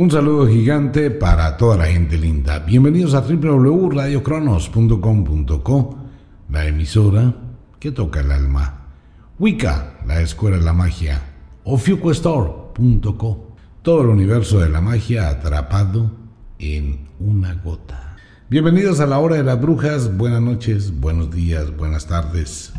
[0.00, 2.60] Un saludo gigante para toda la gente linda.
[2.60, 5.98] Bienvenidos a www.radiocronos.com.co,
[6.48, 7.34] la emisora
[7.78, 8.86] que toca el alma.
[9.38, 11.20] Wicca, la escuela de la magia.
[11.64, 16.10] O Fuquestore.co, todo el universo de la magia atrapado
[16.58, 18.16] en una gota.
[18.48, 20.16] Bienvenidos a la hora de las brujas.
[20.16, 22.72] Buenas noches, buenos días, buenas tardes.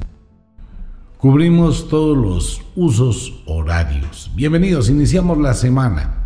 [1.19, 4.31] Cubrimos todos los usos horarios.
[4.33, 6.20] Bienvenidos, iniciamos la semana.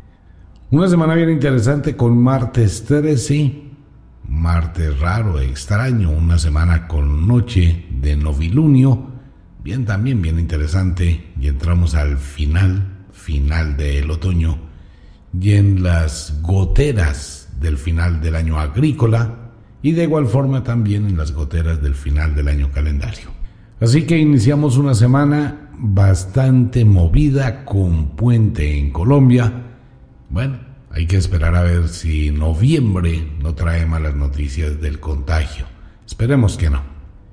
[0.72, 3.54] Una semana bien interesante con martes 13,
[4.28, 9.12] martes raro, extraño, una semana con noche de novilunio,
[9.64, 11.34] bien también bien interesante.
[11.40, 14.58] Y entramos al final, final del otoño.
[15.40, 19.52] Y en las goteras del final del año agrícola
[19.84, 23.30] y de igual forma también en las goteras del final del año calendario.
[23.80, 29.65] Así que iniciamos una semana bastante movida con puente en Colombia,
[30.30, 35.66] bueno, hay que esperar a ver si noviembre no trae malas noticias del contagio.
[36.06, 36.82] Esperemos que no.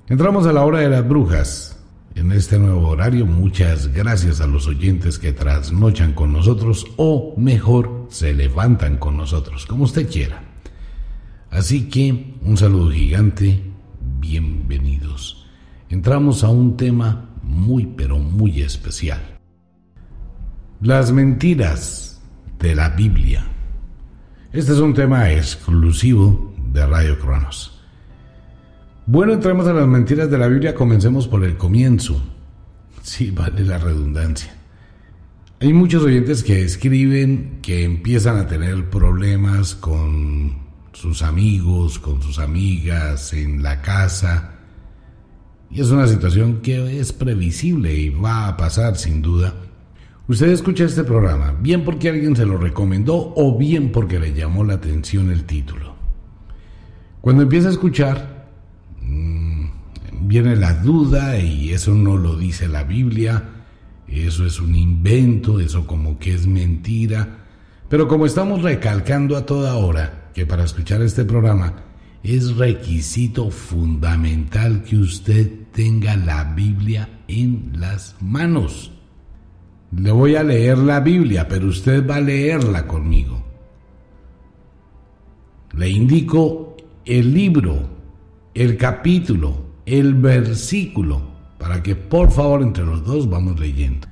[0.07, 1.79] Entramos a la hora de las brujas.
[2.15, 8.07] En este nuevo horario, muchas gracias a los oyentes que trasnochan con nosotros o mejor,
[8.09, 10.43] se levantan con nosotros, como usted quiera.
[11.49, 13.63] Así que un saludo gigante,
[14.19, 15.47] bienvenidos.
[15.89, 19.21] Entramos a un tema muy pero muy especial.
[20.81, 22.12] Las mentiras
[22.63, 23.45] de la Biblia.
[24.53, 27.83] Este es un tema exclusivo de Radio Cronos.
[29.05, 32.23] Bueno, entremos a las mentiras de la Biblia, comencemos por el comienzo.
[33.01, 34.55] Sí, vale la redundancia.
[35.59, 40.57] Hay muchos oyentes que escriben que empiezan a tener problemas con
[40.93, 44.51] sus amigos, con sus amigas, en la casa.
[45.69, 49.53] Y es una situación que es previsible y va a pasar sin duda.
[50.25, 54.63] Usted escucha este programa, bien porque alguien se lo recomendó o bien porque le llamó
[54.63, 55.95] la atención el título.
[57.19, 58.47] Cuando empieza a escuchar,
[59.01, 59.65] mm,
[60.21, 63.49] viene la duda y eso no lo dice la Biblia,
[64.07, 67.39] eso es un invento, eso como que es mentira.
[67.89, 71.73] Pero como estamos recalcando a toda hora que para escuchar este programa
[72.23, 78.92] es requisito fundamental que usted tenga la Biblia en las manos.
[79.97, 83.43] Le voy a leer la Biblia, pero usted va a leerla conmigo.
[85.73, 87.89] Le indico el libro,
[88.53, 91.21] el capítulo, el versículo,
[91.59, 94.07] para que por favor entre los dos vamos leyendo.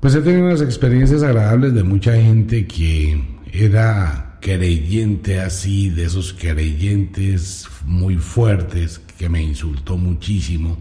[0.00, 3.20] Pues he tenido unas experiencias agradables de mucha gente que
[3.52, 10.76] era creyente así, de esos creyentes muy fuertes, que me insultó muchísimo,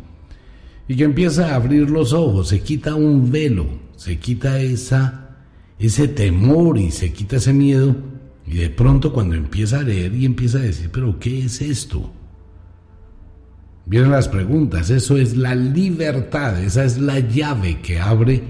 [0.88, 5.38] y que empieza a abrir los ojos, se quita un velo se quita esa,
[5.80, 7.96] ese temor y se quita ese miedo
[8.46, 12.12] y de pronto cuando empieza a leer y empieza a decir, pero ¿qué es esto?
[13.86, 18.42] Vienen las preguntas, eso es la libertad, esa es la llave que abre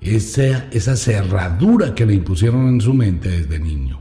[0.00, 4.00] esa, esa cerradura que le impusieron en su mente desde niño.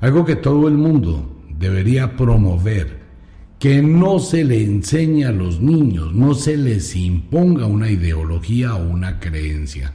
[0.00, 2.97] Algo que todo el mundo debería promover,
[3.58, 8.88] que no se le enseñe a los niños, no se les imponga una ideología o
[8.88, 9.94] una creencia.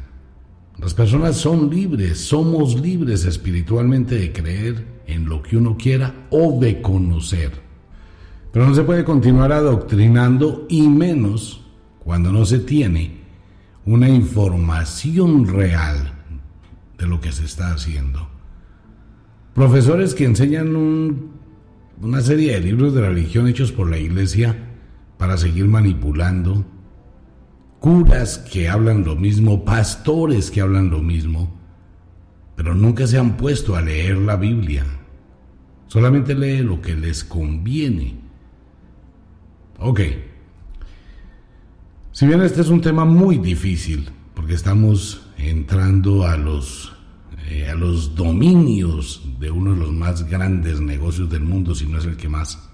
[0.78, 6.60] Las personas son libres, somos libres espiritualmente de creer en lo que uno quiera o
[6.60, 7.52] de conocer.
[8.52, 11.66] Pero no se puede continuar adoctrinando y menos
[12.00, 13.24] cuando no se tiene
[13.86, 16.14] una información real
[16.98, 18.28] de lo que se está haciendo.
[19.54, 21.33] Profesores que enseñan un
[22.02, 24.56] una serie de libros de religión hechos por la iglesia
[25.18, 26.66] para seguir manipulando,
[27.80, 31.60] curas que hablan lo mismo, pastores que hablan lo mismo,
[32.56, 34.86] pero nunca se han puesto a leer la Biblia.
[35.88, 38.16] Solamente lee lo que les conviene.
[39.80, 40.02] Ok.
[42.12, 46.93] Si bien este es un tema muy difícil, porque estamos entrando a los
[47.50, 51.98] eh, a los dominios de uno de los más grandes negocios del mundo, si no
[51.98, 52.70] es el que más.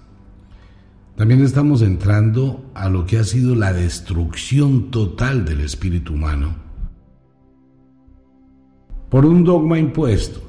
[1.16, 6.54] También estamos entrando a lo que ha sido la destrucción total del espíritu humano
[9.10, 10.40] por un dogma impuesto.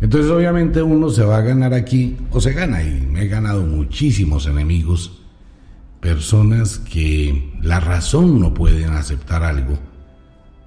[0.00, 3.62] Entonces obviamente uno se va a ganar aquí, o se gana, y me he ganado
[3.62, 5.22] muchísimos enemigos,
[6.00, 9.78] personas que la razón no pueden aceptar algo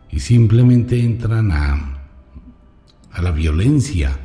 [0.09, 1.96] y simplemente entran a
[3.17, 4.15] a la violencia.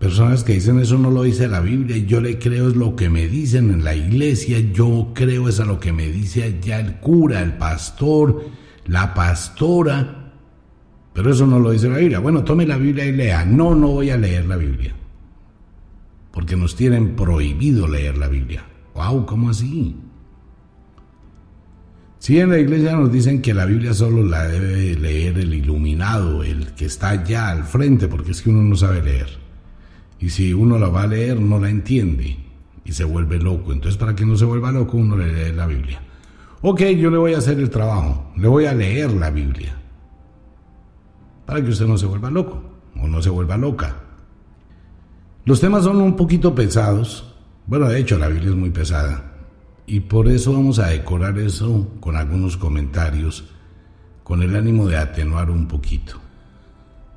[0.00, 3.08] Personas que dicen eso no lo dice la Biblia, yo le creo es lo que
[3.08, 6.96] me dicen en la iglesia, yo creo es a lo que me dice allá el
[6.96, 8.44] cura, el pastor,
[8.86, 10.32] la pastora.
[11.12, 12.18] Pero eso no lo dice la Biblia.
[12.18, 13.44] Bueno, tome la Biblia y lea.
[13.44, 14.94] No, no voy a leer la Biblia.
[16.32, 18.64] Porque nos tienen prohibido leer la Biblia.
[18.94, 19.26] ¡Wow!
[19.26, 19.96] ¿Cómo así?
[22.28, 26.42] Si en la iglesia nos dicen que la Biblia solo la debe leer el iluminado,
[26.42, 29.30] el que está allá al frente, porque es que uno no sabe leer.
[30.20, 32.36] Y si uno la va a leer, no la entiende
[32.84, 33.72] y se vuelve loco.
[33.72, 36.02] Entonces, para que no se vuelva loco, uno le lee la Biblia.
[36.60, 39.74] Ok, yo le voy a hacer el trabajo, le voy a leer la Biblia.
[41.46, 42.62] Para que usted no se vuelva loco
[43.00, 43.96] o no se vuelva loca.
[45.46, 47.34] Los temas son un poquito pesados.
[47.66, 49.37] Bueno, de hecho, la Biblia es muy pesada.
[49.88, 53.44] Y por eso vamos a decorar eso con algunos comentarios,
[54.22, 56.20] con el ánimo de atenuar un poquito.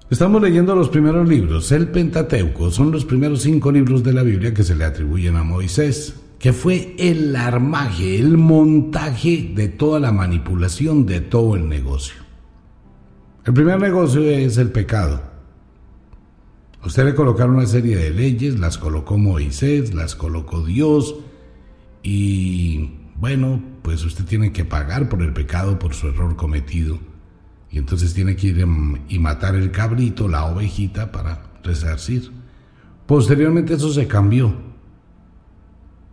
[0.10, 1.70] Estamos leyendo los primeros libros.
[1.74, 5.44] El Pentateuco son los primeros cinco libros de la Biblia que se le atribuyen a
[5.44, 12.22] Moisés, que fue el armaje, el montaje de toda la manipulación de todo el negocio.
[13.44, 15.22] El primer negocio es el pecado.
[16.86, 21.16] usted le colocaron una serie de leyes, las colocó Moisés, las colocó Dios
[22.04, 27.00] y bueno, pues usted tiene que pagar por el pecado, por su error cometido.
[27.70, 28.68] Y entonces tiene que ir
[29.08, 32.32] y matar el cabrito, la ovejita, para resarcir.
[33.06, 34.56] Posteriormente eso se cambió.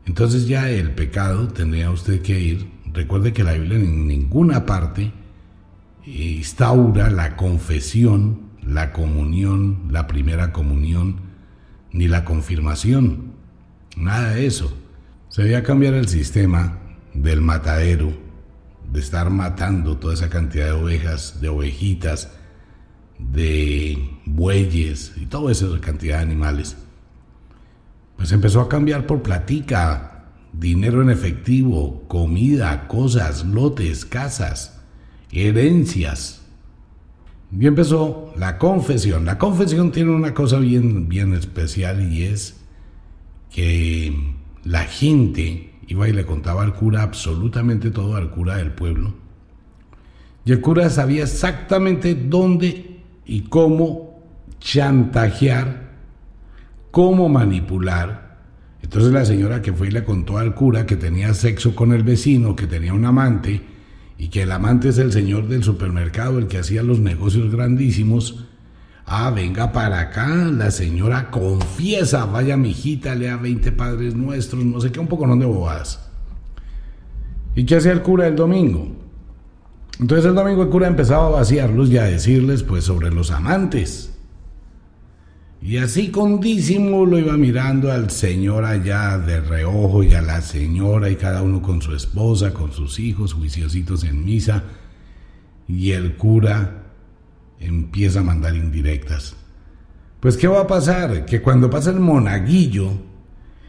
[0.06, 2.70] Entonces ya el pecado tendría usted que ir.
[2.92, 5.12] Recuerde que la Biblia en ninguna parte
[6.06, 11.16] instaura la confesión, la comunión, la primera comunión,
[11.92, 13.32] ni la confirmación.
[13.96, 14.77] Nada de eso.
[15.38, 16.80] Se debía cambiar el sistema
[17.14, 18.12] del matadero
[18.92, 22.32] de estar matando toda esa cantidad de ovejas, de ovejitas,
[23.20, 26.76] de bueyes y toda esa cantidad de animales,
[28.16, 34.80] pues empezó a cambiar por platica, dinero en efectivo, comida, cosas, lotes, casas,
[35.30, 36.42] herencias.
[37.56, 39.24] Y empezó la confesión.
[39.24, 42.56] La confesión tiene una cosa bien, bien especial y es
[43.50, 49.14] que la gente Iba y le contaba al cura absolutamente todo, al cura del pueblo.
[50.44, 54.22] Y el cura sabía exactamente dónde y cómo
[54.60, 55.94] chantajear,
[56.90, 58.36] cómo manipular.
[58.82, 62.02] Entonces la señora que fue y le contó al cura que tenía sexo con el
[62.02, 63.62] vecino, que tenía un amante,
[64.18, 68.47] y que el amante es el señor del supermercado, el que hacía los negocios grandísimos,
[69.10, 74.92] Ah, venga para acá, la señora confiesa, vaya mijita, lea 20 padres nuestros, no sé
[74.92, 76.10] qué, un poco no de bobadas.
[77.54, 78.92] ¿Y qué hacía el cura el domingo?
[79.98, 84.14] Entonces el domingo el cura empezaba a vaciarlos y a decirles pues sobre los amantes.
[85.62, 91.08] Y así con disimulo iba mirando al señor allá de reojo y a la señora
[91.08, 94.64] y cada uno con su esposa, con sus hijos, juiciositos en misa.
[95.66, 96.87] Y el cura
[97.60, 99.36] empieza a mandar indirectas.
[100.20, 101.24] Pues ¿qué va a pasar?
[101.24, 102.92] Que cuando pasa el monaguillo,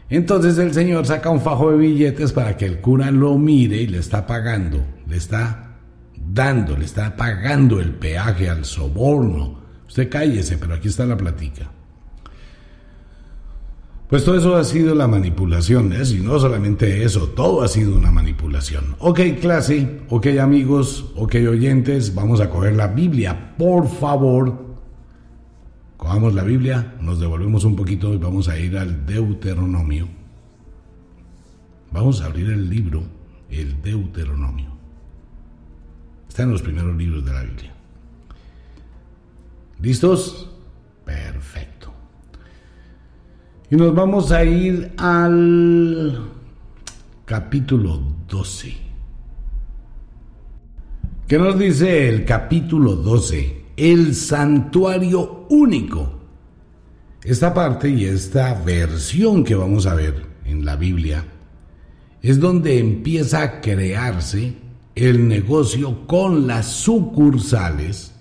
[0.08, 3.86] entonces el Señor saca un fajo de billetes para que el cura lo mire y
[3.86, 5.76] le está pagando, le está
[6.16, 9.60] dando, le está pagando el peaje al soborno.
[9.86, 11.70] Usted cállese, pero aquí está la platica.
[14.10, 16.02] Pues todo eso ha sido la manipulación, ¿eh?
[16.04, 18.96] y no solamente eso, todo ha sido una manipulación.
[18.98, 24.66] Ok, clase, ok, amigos, ok, oyentes, vamos a coger la Biblia, por favor.
[25.96, 30.08] Cogamos la Biblia, nos devolvemos un poquito y vamos a ir al Deuteronomio.
[31.92, 33.04] Vamos a abrir el libro,
[33.48, 34.70] el Deuteronomio.
[36.28, 37.74] Está en los primeros libros de la Biblia.
[39.80, 40.50] ¿Listos?
[41.04, 41.79] Perfecto.
[43.72, 46.28] Y nos vamos a ir al
[47.24, 48.74] capítulo 12.
[51.28, 53.66] ¿Qué nos dice el capítulo 12?
[53.76, 56.18] El santuario único.
[57.22, 61.24] Esta parte y esta versión que vamos a ver en la Biblia
[62.22, 64.54] es donde empieza a crearse
[64.96, 68.19] el negocio con las sucursales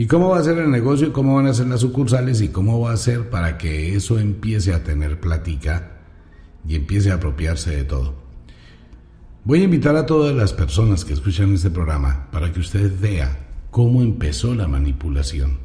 [0.00, 1.12] ¿Y cómo va a ser el negocio?
[1.12, 2.40] ¿Cómo van a ser las sucursales?
[2.40, 5.90] ¿Y cómo va a ser para que eso empiece a tener plática
[6.64, 8.14] y empiece a apropiarse de todo?
[9.42, 13.48] Voy a invitar a todas las personas que escuchan este programa para que usted vea
[13.72, 15.58] cómo empezó la manipulación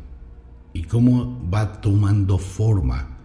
[0.74, 3.20] y cómo va tomando forma.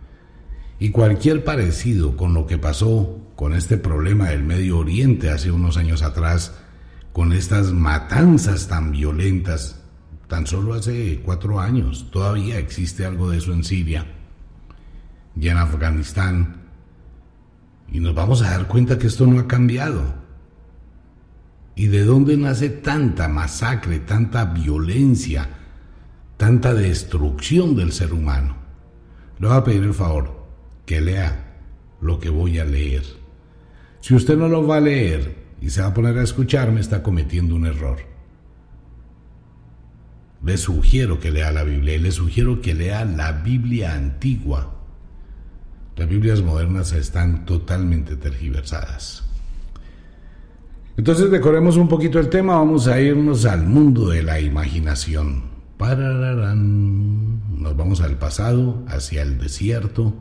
[0.79, 5.79] Y cualquier parecido con lo que pasó con este problema del Medio Oriente hace unos
[5.79, 6.55] años atrás,
[7.15, 9.78] con estas matanzas tan violentas
[10.29, 12.11] tan solo hace cuatro años.
[12.13, 14.07] Todavía existe algo de eso en Siria
[15.35, 16.63] y en Afganistán.
[17.91, 20.15] Y nos vamos a dar cuenta que esto no ha cambiado.
[21.75, 25.49] ¿Y de dónde nace tanta masacre, tanta violencia,
[26.39, 28.57] tanta destrucción del ser humano.
[29.39, 30.47] Le voy a pedir el favor
[30.87, 31.57] que lea
[32.01, 33.03] lo que voy a leer.
[34.01, 37.03] Si usted no lo va a leer y se va a poner a escucharme, está
[37.03, 37.99] cometiendo un error.
[40.45, 44.75] Le sugiero que lea la Biblia y le sugiero que lea la Biblia antigua.
[45.97, 49.25] Las Biblias modernas están totalmente tergiversadas.
[50.97, 55.45] Entonces decoremos un poquito el tema, vamos a irnos al mundo de la imaginación.
[55.79, 60.15] Nos vamos al pasado, hacia el desierto,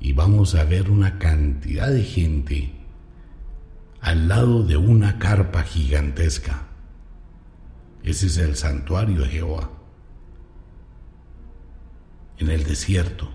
[0.00, 2.72] y vamos a ver una cantidad de gente
[4.00, 6.69] al lado de una carpa gigantesca.
[8.02, 9.70] Ese es el santuario de Jehová.
[12.38, 13.28] En el desierto,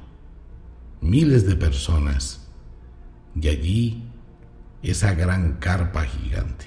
[1.02, 2.48] miles de personas
[3.40, 4.04] y allí
[4.82, 6.66] esa gran carpa gigante.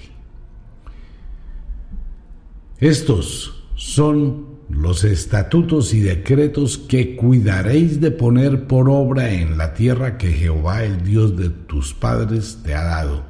[2.77, 10.17] Estos son los estatutos y decretos que cuidaréis de poner por obra en la tierra
[10.17, 13.25] que Jehová, el Dios de tus padres, te ha dado,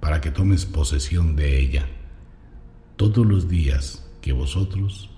[0.00, 1.86] para que tomes posesión de ella,
[2.96, 5.10] todos los días que vosotros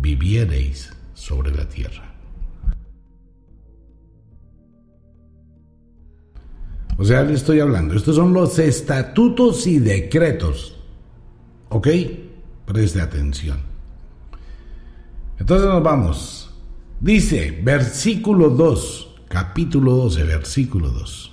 [0.00, 2.12] viviereis sobre la tierra.
[6.98, 10.76] O sea, le estoy hablando, estos son los estatutos y decretos.
[11.70, 11.88] ¿Ok?
[12.66, 13.58] Preste atención.
[15.38, 16.50] Entonces nos vamos.
[17.00, 21.32] Dice, versículo 2, capítulo 12, versículo 2.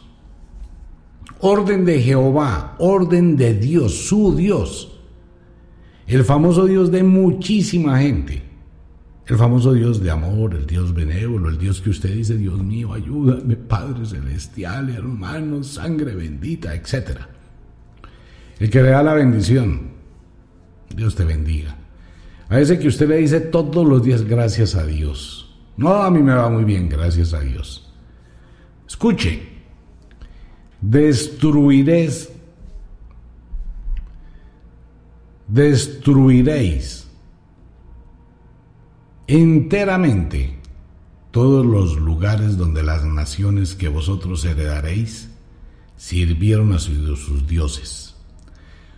[1.42, 4.89] Orden de Jehová, orden de Dios, su Dios.
[6.10, 8.42] El famoso Dios de muchísima gente.
[9.28, 12.94] El famoso Dios de amor, el Dios benévolo, el Dios que usted dice, Dios mío,
[12.94, 17.20] ayúdame, Padre Celestial, hermanos, sangre bendita, etc.
[18.60, 19.92] El que le da la bendición.
[20.96, 21.76] Dios te bendiga.
[22.50, 25.56] A ese que usted le dice todos los días gracias a Dios.
[25.78, 27.94] No, a mí me va muy bien, gracias a Dios.
[28.88, 29.44] Escuche,
[30.82, 32.32] destruiréis,
[35.50, 37.08] destruiréis
[39.26, 40.60] enteramente
[41.32, 45.30] todos los lugares donde las naciones que vosotros heredaréis
[45.98, 48.16] sirvieron a sus dioses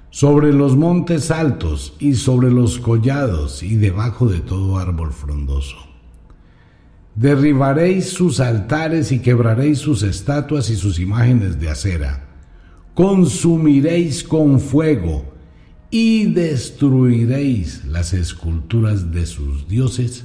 [0.10, 5.78] sobre los montes altos y sobre los collados y debajo de todo árbol frondoso.
[7.16, 12.28] Derribaréis sus altares y quebraréis sus estatuas y sus imágenes de acera.
[12.94, 15.31] Consumiréis con fuego
[15.92, 20.24] y destruiréis las esculturas de sus dioses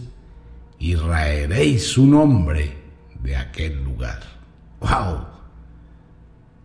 [0.78, 2.76] y raeréis su nombre
[3.22, 4.20] de aquel lugar.
[4.80, 5.26] ¡Wow!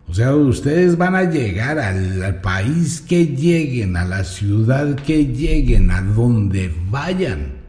[0.08, 5.90] O sea, ustedes van a llegar al, país que lleguen, a la ciudad que lleguen,
[5.90, 7.62] a donde vayan.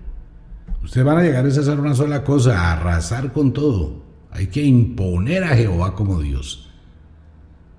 [0.83, 4.03] Ustedes van a llegar a hacer una sola cosa, a arrasar con todo.
[4.29, 6.69] Hay que imponer a Jehová como Dios.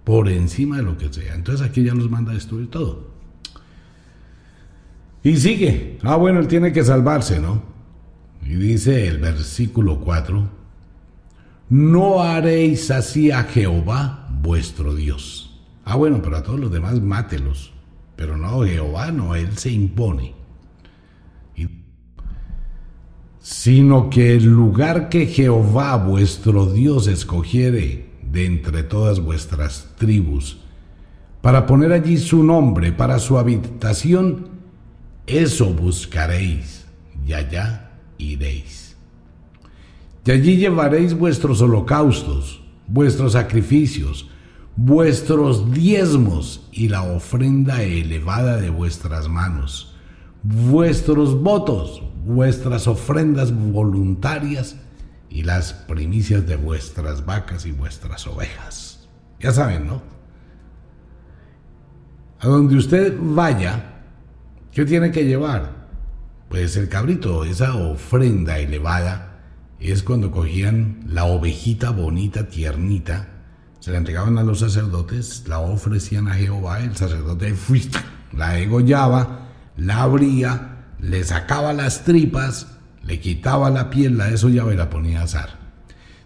[0.02, 1.34] Por encima de lo que sea.
[1.34, 3.13] Entonces aquí ya los manda a destruir todo.
[5.24, 5.98] Y sigue.
[6.02, 7.62] Ah, bueno, él tiene que salvarse, ¿no?
[8.46, 10.48] Y dice el versículo 4.
[11.70, 15.62] No haréis así a Jehová vuestro Dios.
[15.84, 17.72] Ah, bueno, pero a todos los demás mátelos.
[18.16, 20.34] Pero no, Jehová no, Él se impone.
[23.44, 30.60] sino que el lugar que Jehová vuestro Dios escogiere de entre todas vuestras tribus,
[31.42, 34.53] para poner allí su nombre, para su habitación,
[35.26, 36.84] eso buscaréis,
[37.26, 38.96] y allá iréis.
[40.24, 44.30] Y allí llevaréis vuestros holocaustos, vuestros sacrificios,
[44.76, 49.94] vuestros diezmos y la ofrenda elevada de vuestras manos,
[50.42, 54.76] vuestros votos, vuestras ofrendas voluntarias
[55.28, 59.08] y las primicias de vuestras vacas y vuestras ovejas.
[59.40, 60.02] Ya saben, ¿no?
[62.40, 63.93] A donde usted vaya,
[64.74, 65.86] ¿qué tiene que llevar?
[66.50, 69.40] Pues el cabrito, esa ofrenda elevada,
[69.80, 73.28] es cuando cogían la ovejita bonita, tiernita,
[73.80, 77.54] se la entregaban a los sacerdotes, la ofrecían a Jehová, el sacerdote
[78.32, 82.66] la degollaba, la abría, le sacaba las tripas,
[83.02, 85.50] le quitaba la piel, la desollaba y la ponía a asar.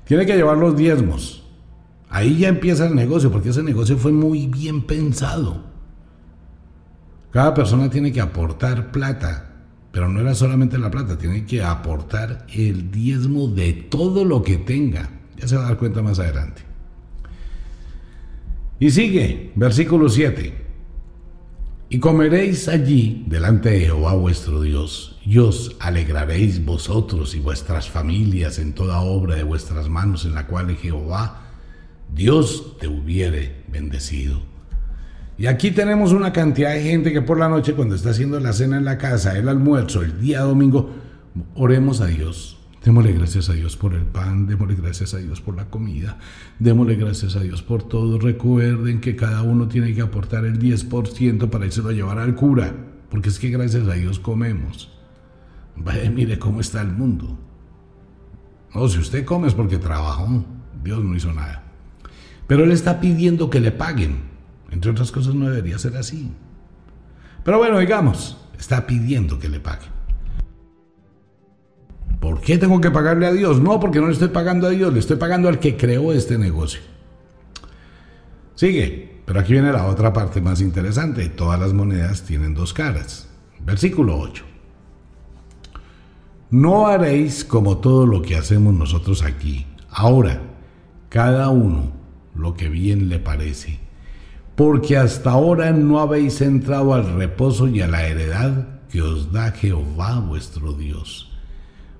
[0.04, 1.44] Tiene que llevar los diezmos.
[2.08, 5.64] Ahí ya empieza el negocio, porque ese negocio fue muy bien pensado.
[7.30, 9.50] Cada persona tiene que aportar plata,
[9.92, 14.56] pero no era solamente la plata, tiene que aportar el diezmo de todo lo que
[14.56, 15.10] tenga.
[15.36, 16.62] Ya se va a dar cuenta más adelante.
[18.80, 20.66] Y sigue, versículo 7.
[21.90, 28.58] Y comeréis allí delante de Jehová vuestro Dios, y os alegraréis vosotros y vuestras familias
[28.58, 31.44] en toda obra de vuestras manos en la cual Jehová
[32.14, 34.47] Dios te hubiere bendecido.
[35.38, 38.52] Y aquí tenemos una cantidad de gente que por la noche cuando está haciendo la
[38.52, 40.90] cena en la casa, el almuerzo, el día domingo,
[41.54, 42.58] oremos a Dios.
[42.84, 46.18] Démosle gracias a Dios por el pan, démosle gracias a Dios por la comida,
[46.58, 48.18] démosle gracias a Dios por todo.
[48.18, 52.74] Recuerden que cada uno tiene que aportar el 10% para irse a llevar al cura,
[53.08, 54.90] porque es que gracias a Dios comemos.
[55.76, 57.38] Vaya, mire cómo está el mundo.
[58.74, 60.44] No, si usted come es porque trabajó,
[60.82, 61.62] Dios no hizo nada.
[62.48, 64.27] Pero Él está pidiendo que le paguen.
[64.70, 66.30] Entre otras cosas no debería ser así.
[67.44, 69.90] Pero bueno, digamos, está pidiendo que le paguen.
[72.20, 73.60] ¿Por qué tengo que pagarle a Dios?
[73.60, 76.36] No, porque no le estoy pagando a Dios, le estoy pagando al que creó este
[76.36, 76.80] negocio.
[78.54, 81.28] Sigue, pero aquí viene la otra parte más interesante.
[81.28, 83.28] Todas las monedas tienen dos caras.
[83.60, 84.44] Versículo 8.
[86.50, 89.66] No haréis como todo lo que hacemos nosotros aquí.
[89.90, 90.42] Ahora,
[91.08, 91.92] cada uno
[92.34, 93.78] lo que bien le parece
[94.58, 99.52] porque hasta ahora no habéis entrado al reposo y a la heredad que os da
[99.52, 101.30] Jehová vuestro Dios.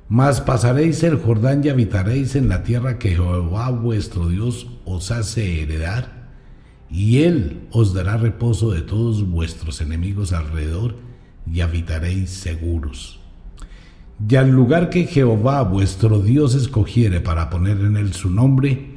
[0.09, 5.63] Mas pasaréis el Jordán y habitaréis en la tierra que Jehová vuestro Dios os hace
[5.63, 6.31] heredar,
[6.91, 10.97] y él os dará reposo de todos vuestros enemigos alrededor,
[11.47, 13.21] y habitaréis seguros.
[14.29, 18.88] Y al lugar que Jehová vuestro Dios escogiere para poner en él su nombre,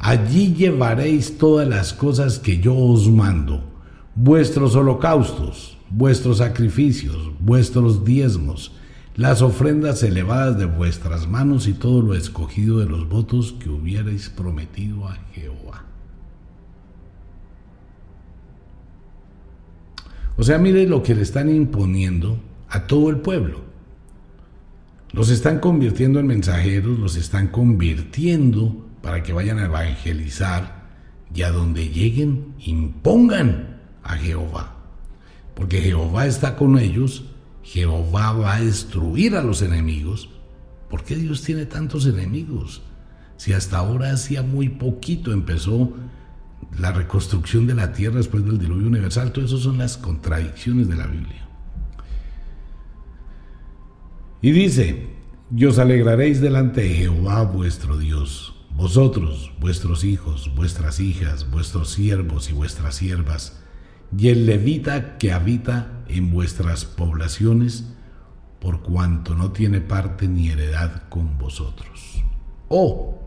[0.00, 3.62] Allí llevaréis todas las cosas que yo os mando,
[4.14, 8.72] vuestros holocaustos, vuestros sacrificios, vuestros diezmos,
[9.14, 14.30] las ofrendas elevadas de vuestras manos y todo lo escogido de los votos que hubierais
[14.30, 15.84] prometido a Jehová.
[20.38, 22.38] O sea, mire lo que le están imponiendo
[22.70, 23.60] a todo el pueblo.
[25.12, 30.88] Los están convirtiendo en mensajeros, los están convirtiendo para que vayan a evangelizar
[31.34, 34.76] y a donde lleguen impongan a Jehová.
[35.54, 37.24] Porque Jehová está con ellos,
[37.62, 40.28] Jehová va a destruir a los enemigos.
[40.88, 42.82] ¿Por qué Dios tiene tantos enemigos?
[43.36, 45.92] Si hasta ahora hacía muy poquito empezó
[46.78, 50.96] la reconstrucción de la tierra después del diluvio universal, todo eso son las contradicciones de
[50.96, 51.46] la Biblia.
[54.42, 55.06] Y dice,
[55.54, 62.50] y os alegraréis delante de Jehová vuestro Dios vosotros, vuestros hijos, vuestras hijas, vuestros siervos
[62.50, 63.60] y vuestras siervas,
[64.16, 67.84] y el levita que habita en vuestras poblaciones,
[68.60, 72.22] por cuanto no tiene parte ni heredad con vosotros.
[72.68, 73.18] Oh,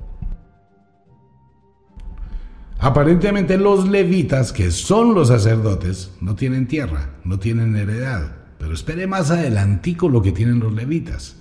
[2.80, 8.36] aparentemente los levitas, que son los sacerdotes, no tienen tierra, no tienen heredad.
[8.60, 11.36] Pero espere más adelantico lo que tienen los levitas,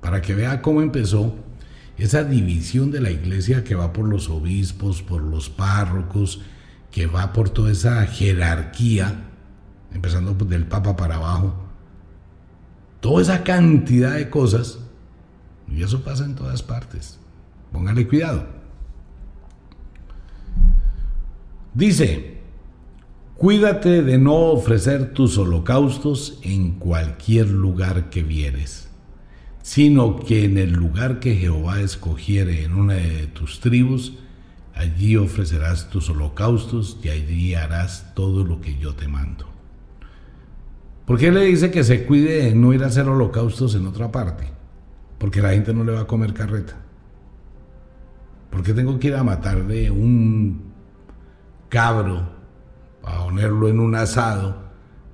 [0.00, 1.45] para que vea cómo empezó
[1.98, 6.42] esa división de la iglesia que va por los obispos, por los párrocos,
[6.90, 9.24] que va por toda esa jerarquía,
[9.92, 11.54] empezando del Papa para abajo,
[13.00, 14.78] toda esa cantidad de cosas,
[15.68, 17.18] y eso pasa en todas partes.
[17.72, 18.46] Póngale cuidado.
[21.74, 22.40] Dice,
[23.34, 28.85] cuídate de no ofrecer tus holocaustos en cualquier lugar que vieres
[29.66, 34.12] sino que en el lugar que Jehová escogiere en una de tus tribus,
[34.76, 39.44] allí ofrecerás tus holocaustos y allí harás todo lo que yo te mando.
[41.04, 44.12] ¿Por qué le dice que se cuide de no ir a hacer holocaustos en otra
[44.12, 44.46] parte?
[45.18, 46.76] Porque la gente no le va a comer carreta.
[48.50, 50.62] ¿Por qué tengo que ir a matarle un
[51.70, 52.22] cabro
[53.02, 54.62] a ponerlo en un asado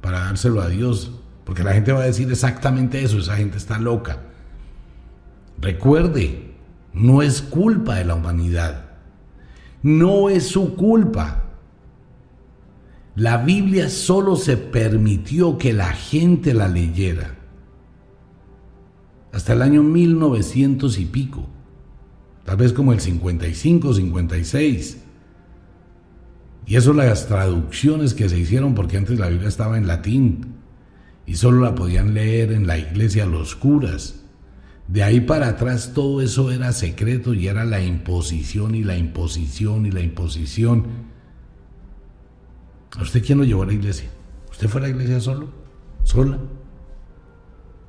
[0.03, 1.11] para dárselo a Dios?
[1.47, 4.25] Porque la gente va a decir exactamente eso, esa gente está loca.
[5.63, 6.53] Recuerde,
[6.93, 8.91] no es culpa de la humanidad.
[9.83, 11.45] No es su culpa.
[13.15, 17.37] La Biblia solo se permitió que la gente la leyera.
[19.33, 21.47] Hasta el año 1900 y pico.
[22.45, 24.99] Tal vez como el 55, 56.
[26.67, 30.55] Y eso las traducciones que se hicieron porque antes la Biblia estaba en latín
[31.25, 34.22] y solo la podían leer en la iglesia los curas.
[34.93, 39.87] De ahí para atrás todo eso era secreto y era la imposición y la imposición
[39.87, 40.85] y la imposición.
[42.99, 44.11] ¿A usted quién lo llevó a la iglesia?
[44.51, 45.49] ¿Usted fue a la iglesia solo?
[46.03, 46.39] ¿Sola?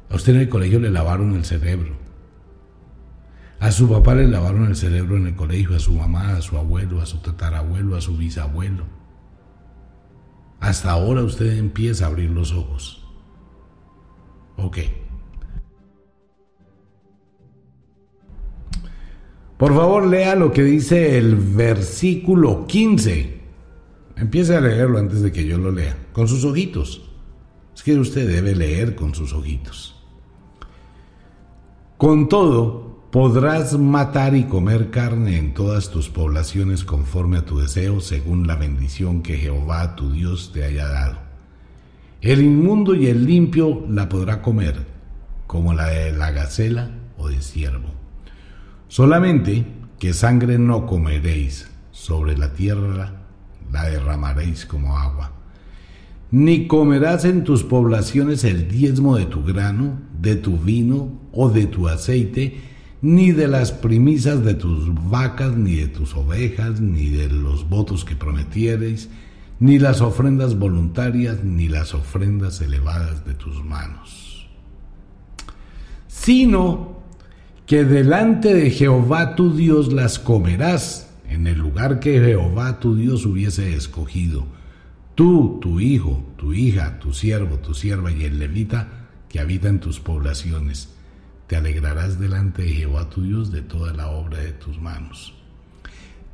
[0.09, 1.93] A usted en el colegio le lavaron el cerebro.
[3.59, 6.57] A su papá le lavaron el cerebro en el colegio, a su mamá, a su
[6.57, 8.85] abuelo, a su tatarabuelo, a su bisabuelo.
[10.61, 13.05] hasta ahora usted empieza a abrir los ojos.
[14.55, 15.02] Ok.
[19.63, 23.39] Por favor, lea lo que dice el versículo 15.
[24.17, 27.09] Empiece a leerlo antes de que yo lo lea, con sus ojitos.
[27.73, 29.95] Es que usted debe leer con sus ojitos.
[31.97, 38.01] Con todo, podrás matar y comer carne en todas tus poblaciones conforme a tu deseo,
[38.01, 41.19] según la bendición que Jehová tu Dios te haya dado.
[42.19, 44.85] El inmundo y el limpio la podrá comer,
[45.47, 48.02] como la de la gacela o de ciervo.
[48.93, 49.65] Solamente
[49.97, 53.25] que sangre no comeréis, sobre la tierra
[53.71, 55.31] la derramaréis como agua
[56.33, 61.67] ni comerás en tus poblaciones el diezmo de tu grano, de tu vino o de
[61.67, 62.59] tu aceite,
[63.03, 68.03] ni de las primisas de tus vacas, ni de tus ovejas, ni de los votos
[68.03, 69.11] que prometiereis,
[69.59, 74.49] ni las ofrendas voluntarias, ni las ofrendas elevadas de tus manos.
[76.07, 76.92] Sino
[77.73, 83.25] que delante de Jehová tu Dios las comerás en el lugar que Jehová tu Dios
[83.25, 84.45] hubiese escogido
[85.15, 89.79] Tú, tu hijo, tu hija, tu siervo, tu sierva y el levita que habita en
[89.79, 90.93] tus poblaciones,
[91.47, 95.33] te alegrarás delante de Jehová tu Dios de toda la obra de tus manos.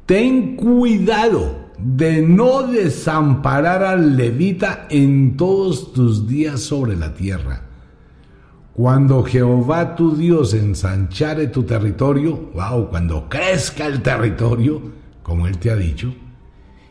[0.05, 7.68] Ten cuidado de no desamparar al levita en todos tus días sobre la tierra.
[8.79, 14.81] Cuando Jehová tu Dios ensanchare tu territorio, wow, cuando crezca el territorio,
[15.21, 16.15] como Él te ha dicho,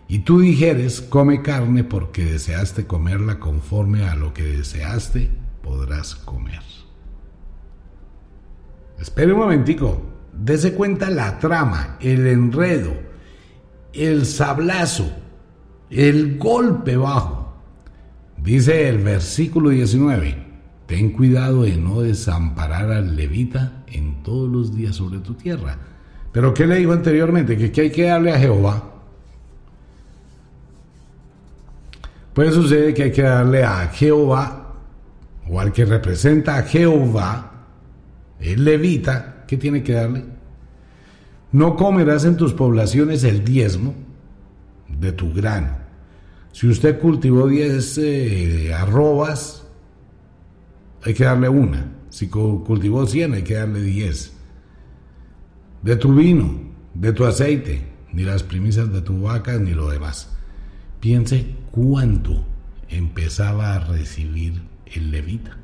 [0.07, 5.31] y tú dijeres, come carne porque deseaste comerla conforme a lo que deseaste,
[5.63, 6.61] podrás comer.
[9.01, 10.03] Espere un momentico,
[10.35, 12.93] dese cuenta la trama, el enredo,
[13.95, 15.11] el sablazo,
[15.89, 17.55] el golpe bajo.
[18.37, 20.48] Dice el versículo 19,
[20.89, 25.79] ten cuidado de no desamparar al levita en todos los días sobre tu tierra.
[26.33, 27.57] Pero ¿qué le dijo anteriormente?
[27.57, 28.89] Que, que hay que darle a Jehová
[32.39, 34.75] Pues sucede que hay que darle a Jehová,
[35.49, 37.65] o al que representa a Jehová,
[38.39, 40.23] el levita, ¿qué tiene que darle?
[41.51, 43.97] No comerás en tus poblaciones el diezmo
[44.87, 45.79] de tu grano.
[46.53, 49.67] Si usted cultivó 10 eh, arrobas,
[51.05, 51.87] hay que darle una.
[52.11, 54.33] Si cultivó 100, hay que darle 10.
[55.83, 56.61] De tu vino,
[56.95, 60.37] de tu aceite, ni las primicias de tu vaca, ni lo demás.
[61.01, 62.45] Piense cuánto
[62.89, 65.57] empezaba a recibir el levita.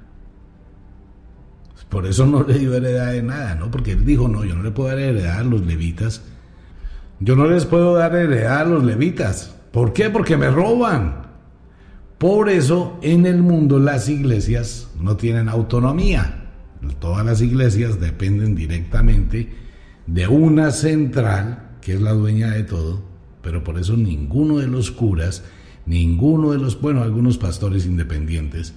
[1.89, 3.71] Por eso no le dio heredad de nada, ¿no?
[3.71, 6.23] Porque él dijo, no, yo no le puedo dar heredad a los levitas.
[7.21, 9.55] Yo no les puedo dar heredad a los levitas.
[9.71, 10.11] ¿Por qué?
[10.11, 11.24] Porque me roban.
[12.25, 16.47] Por eso en el mundo las iglesias no tienen autonomía.
[16.99, 19.53] Todas las iglesias dependen directamente
[20.07, 23.03] de una central que es la dueña de todo,
[23.43, 25.45] pero por eso ninguno de los curas
[25.85, 28.73] Ninguno de los, bueno, algunos pastores independientes,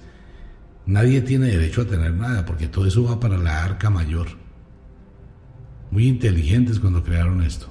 [0.84, 4.26] nadie tiene derecho a tener nada, porque todo eso va para la arca mayor.
[5.90, 7.66] Muy inteligentes cuando crearon esto.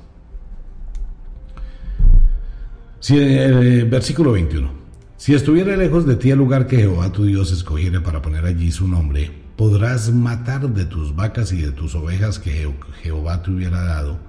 [3.00, 4.77] Si, eh, versículo 21.
[5.18, 8.72] Si estuviera lejos de ti el lugar que Jehová tu Dios escogiere para poner allí
[8.72, 13.82] su nombre, podrás matar de tus vacas y de tus ovejas que Jehová te hubiera
[13.84, 14.20] dado,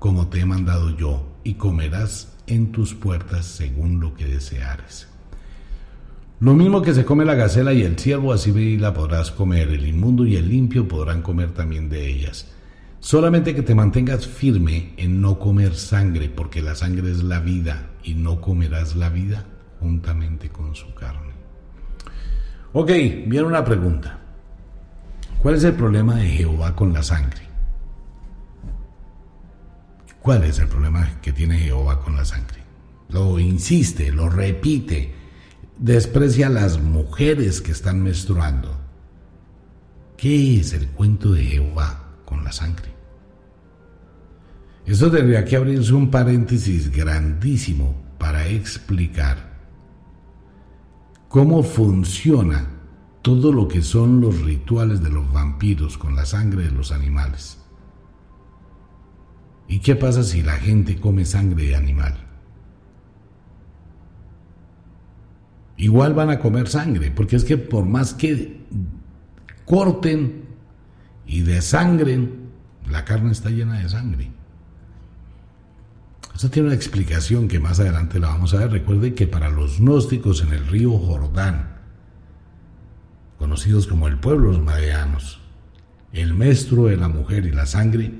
[0.00, 5.06] como te he mandado yo, y comerás en tus puertas según lo que deseares.
[6.40, 9.86] Lo mismo que se come la gacela y el ciervo, así la podrás comer, el
[9.86, 12.48] inmundo y el limpio podrán comer también de ellas.
[12.98, 17.90] Solamente que te mantengas firme en no comer sangre, porque la sangre es la vida,
[18.02, 19.46] y no comerás la vida
[20.52, 21.32] con su carne.
[22.72, 22.88] Ok,
[23.26, 24.18] viene una pregunta.
[25.42, 27.42] ¿Cuál es el problema de Jehová con la sangre?
[30.20, 32.62] ¿Cuál es el problema que tiene Jehová con la sangre?
[33.10, 35.14] Lo insiste, lo repite,
[35.78, 38.74] desprecia a las mujeres que están menstruando.
[40.16, 42.88] ¿Qué es el cuento de Jehová con la sangre?
[44.86, 49.53] Esto tendría que abrirse un paréntesis grandísimo para explicar
[51.34, 52.68] cómo funciona
[53.20, 57.58] todo lo que son los rituales de los vampiros con la sangre de los animales.
[59.66, 62.16] ¿Y qué pasa si la gente come sangre de animal?
[65.76, 68.60] Igual van a comer sangre, porque es que por más que
[69.64, 70.44] corten
[71.26, 72.50] y desangren,
[72.88, 74.30] la carne está llena de sangre.
[76.34, 78.72] Esto tiene una explicación que más adelante la vamos a ver.
[78.72, 81.78] Recuerde que para los gnósticos en el río Jordán,
[83.38, 85.40] conocidos como el pueblo de los madeanos,
[86.12, 88.12] el maestro de la mujer y la sangre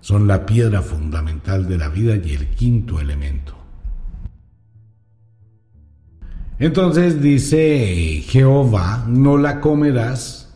[0.00, 3.56] son la piedra fundamental de la vida y el quinto elemento.
[6.58, 10.54] Entonces dice Jehová, no la comerás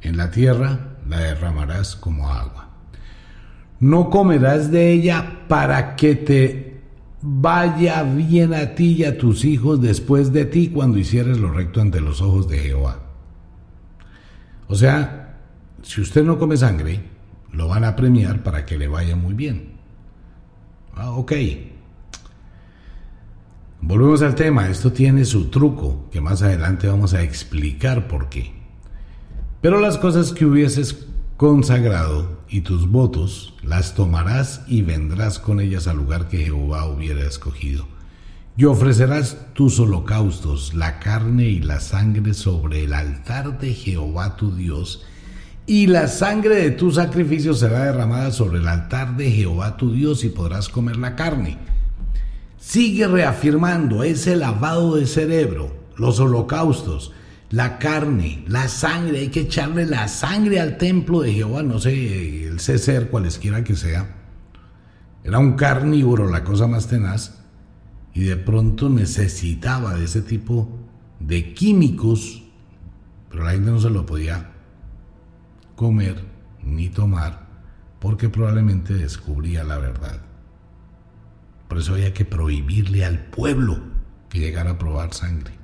[0.00, 2.61] en la tierra, la derramarás como agua.
[3.82, 6.80] No comerás de ella para que te
[7.20, 11.80] vaya bien a ti y a tus hijos después de ti cuando hicieres lo recto
[11.80, 13.00] ante los ojos de Jehová.
[14.68, 15.40] O sea,
[15.82, 17.00] si usted no come sangre,
[17.50, 19.72] lo van a premiar para que le vaya muy bien.
[20.94, 21.32] Ah, ok.
[23.80, 28.52] Volvemos al tema, esto tiene su truco, que más adelante vamos a explicar por qué.
[29.60, 31.08] Pero las cosas que hubieses
[31.42, 37.26] consagrado y tus votos las tomarás y vendrás con ellas al lugar que Jehová hubiera
[37.26, 37.88] escogido.
[38.56, 44.54] Y ofrecerás tus holocaustos, la carne y la sangre sobre el altar de Jehová tu
[44.54, 45.02] Dios,
[45.66, 50.22] y la sangre de tu sacrificio será derramada sobre el altar de Jehová tu Dios
[50.22, 51.58] y podrás comer la carne.
[52.60, 57.10] Sigue reafirmando ese lavado de cerebro, los holocaustos,
[57.52, 62.46] la carne, la sangre, hay que echarle la sangre al templo de Jehová, no sé,
[62.46, 64.16] el ser cualesquiera que sea.
[65.22, 67.42] Era un carnívoro, la cosa más tenaz,
[68.14, 70.66] y de pronto necesitaba de ese tipo
[71.20, 72.42] de químicos,
[73.30, 74.50] pero la gente no se lo podía
[75.76, 76.24] comer
[76.64, 77.48] ni tomar
[77.98, 80.22] porque probablemente descubría la verdad.
[81.68, 83.78] Por eso había que prohibirle al pueblo
[84.28, 85.61] que llegara a probar sangre.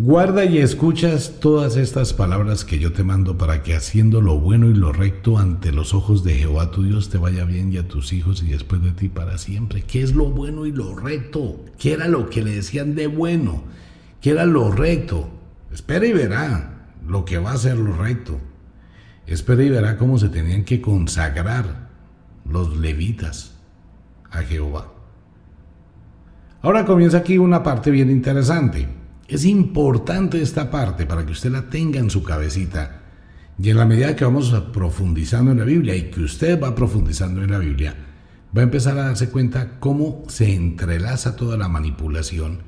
[0.00, 4.70] Guarda y escuchas todas estas palabras que yo te mando para que haciendo lo bueno
[4.70, 7.88] y lo recto ante los ojos de Jehová tu Dios te vaya bien y a
[7.88, 9.82] tus hijos y después de ti para siempre.
[9.82, 11.64] ¿Qué es lo bueno y lo recto?
[11.80, 13.64] ¿Qué era lo que le decían de bueno?
[14.20, 15.30] ¿Qué era lo recto?
[15.72, 18.38] Espera y verá lo que va a ser lo recto.
[19.26, 21.88] Espera y verá cómo se tenían que consagrar
[22.48, 23.56] los levitas
[24.30, 24.92] a Jehová.
[26.62, 28.97] Ahora comienza aquí una parte bien interesante.
[29.28, 33.02] Es importante esta parte para que usted la tenga en su cabecita.
[33.58, 37.42] Y en la medida que vamos profundizando en la Biblia y que usted va profundizando
[37.42, 37.94] en la Biblia,
[38.56, 42.62] va a empezar a darse cuenta cómo se entrelaza toda la manipulación,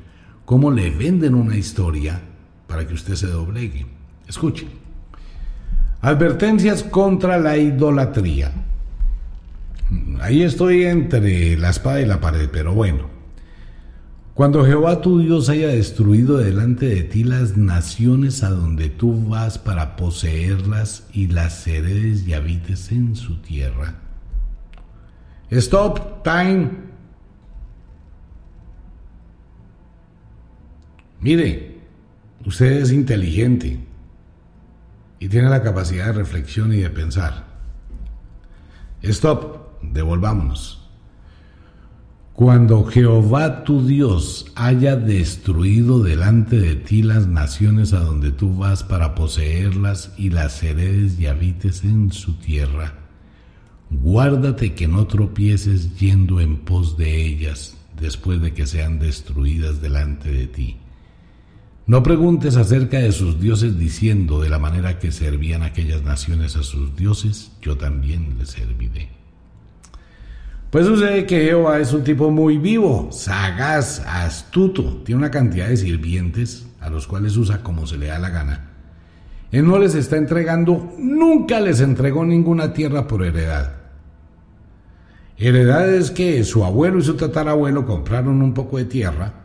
[0.44, 2.20] cómo le venden una historia
[2.66, 3.87] para que usted se doblegue.
[4.29, 4.66] Escuche.
[6.03, 8.53] Advertencias contra la idolatría.
[10.20, 13.20] Ahí estoy entre la espada y la pared, pero bueno.
[14.40, 19.59] Cuando Jehová tu Dios haya destruido delante de ti las naciones a donde tú vas
[19.59, 23.96] para poseerlas y las heredes y habites en su tierra.
[25.50, 26.70] Stop, time.
[31.20, 31.83] Mire,
[32.46, 33.79] usted es inteligente
[35.18, 37.44] y tiene la capacidad de reflexión y de pensar.
[39.03, 40.80] Stop, devolvámonos.
[42.40, 48.83] Cuando Jehová tu Dios haya destruido delante de ti las naciones a donde tú vas
[48.83, 52.94] para poseerlas y las heredes y habites en su tierra,
[53.90, 60.33] guárdate que no tropieces yendo en pos de ellas después de que sean destruidas delante
[60.33, 60.79] de ti
[61.87, 66.62] no preguntes acerca de sus dioses diciendo de la manera que servían aquellas naciones a
[66.62, 69.20] sus dioses, yo también les serviré.
[70.71, 75.77] Pues sucede que Jehová es un tipo muy vivo, sagaz, astuto, tiene una cantidad de
[75.77, 78.71] sirvientes a los cuales usa como se le da la gana.
[79.51, 83.73] Él no les está entregando, nunca les entregó ninguna tierra por heredad.
[85.37, 89.41] Heredad es que su abuelo y su tatarabuelo compraron un poco de tierra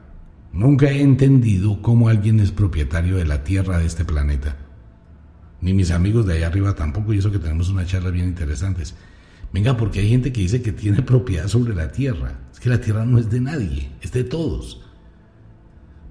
[0.55, 4.55] Nunca he entendido cómo alguien es propietario de la Tierra de este planeta.
[5.59, 8.95] Ni mis amigos de allá arriba tampoco, y eso que tenemos unas charlas bien interesantes.
[9.53, 12.39] Venga, porque hay gente que dice que tiene propiedad sobre la Tierra.
[12.51, 14.81] Es que la Tierra no es de nadie, es de todos.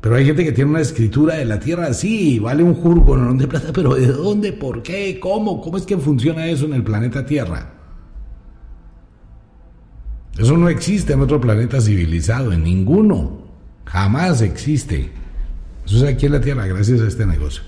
[0.00, 3.32] Pero hay gente que tiene una escritura de la Tierra, sí, vale un jurgo no
[3.34, 4.52] de plata, pero ¿de dónde?
[4.52, 5.18] ¿Por qué?
[5.18, 5.60] ¿Cómo?
[5.62, 7.74] ¿Cómo es que funciona eso en el planeta Tierra?
[10.38, 13.44] Eso no existe en otro planeta civilizado, en ninguno.
[13.86, 15.10] Jamás existe.
[15.86, 17.62] Eso es aquí en la tierra, gracias a este negocio.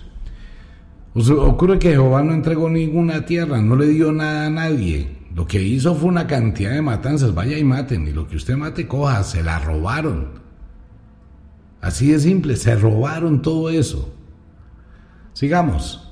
[1.14, 5.15] ocurre que Jehová no entregó ninguna tierra, no le dio nada a nadie.
[5.36, 7.34] Lo que hizo fue una cantidad de matanzas.
[7.34, 8.08] Vaya y maten.
[8.08, 9.22] Y lo que usted mate, coja.
[9.22, 10.40] Se la robaron.
[11.82, 12.56] Así de simple.
[12.56, 14.14] Se robaron todo eso.
[15.34, 16.10] Sigamos.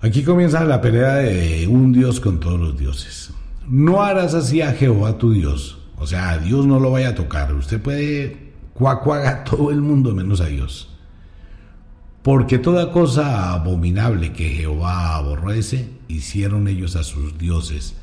[0.00, 3.34] Aquí comienza la pelea de un Dios con todos los dioses.
[3.68, 5.82] No harás así a Jehová tu Dios.
[5.98, 7.52] O sea, a Dios no lo vaya a tocar.
[7.52, 10.91] Usted puede cuacuaga todo el mundo menos a Dios.
[12.22, 17.96] Porque toda cosa abominable que Jehová aborrece, hicieron ellos a sus dioses,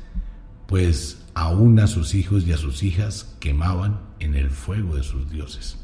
[0.66, 5.30] pues aún a sus hijos y a sus hijas quemaban en el fuego de sus
[5.30, 5.78] dioses.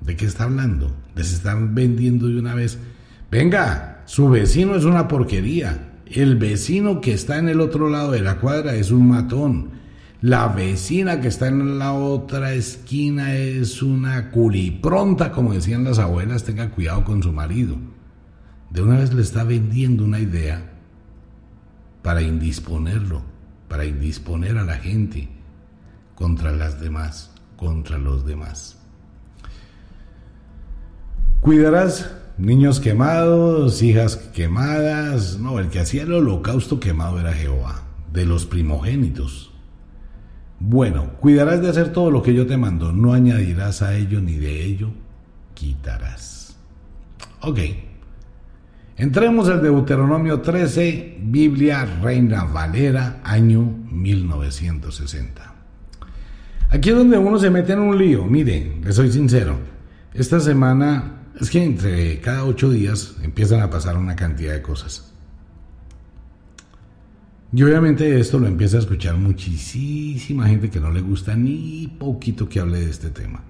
[0.00, 0.94] ¿De qué está hablando?
[1.14, 2.78] Les están vendiendo de una vez.
[3.30, 6.00] Venga, su vecino es una porquería.
[6.06, 9.77] El vecino que está en el otro lado de la cuadra es un matón.
[10.20, 16.42] La vecina que está en la otra esquina es una culipronta, como decían las abuelas,
[16.42, 17.76] tenga cuidado con su marido.
[18.70, 20.72] De una vez le está vendiendo una idea
[22.02, 23.22] para indisponerlo,
[23.68, 25.28] para indisponer a la gente
[26.16, 28.76] contra las demás, contra los demás.
[31.40, 35.38] Cuidarás niños quemados, hijas quemadas.
[35.38, 39.52] No, el que hacía el holocausto quemado era Jehová, de los primogénitos.
[40.60, 44.36] Bueno, cuidarás de hacer todo lo que yo te mando, no añadirás a ello ni
[44.36, 44.90] de ello
[45.54, 46.56] quitarás.
[47.40, 47.58] Ok.
[48.96, 55.54] Entremos al Deuteronomio 13, Biblia Reina Valera, año 1960.
[56.70, 58.24] Aquí es donde uno se mete en un lío.
[58.24, 59.58] Miren, le soy sincero.
[60.12, 65.12] Esta semana es que entre cada ocho días empiezan a pasar una cantidad de cosas.
[67.52, 72.48] Y obviamente esto lo empieza a escuchar muchísima gente que no le gusta ni poquito
[72.48, 73.42] que hable de este tema.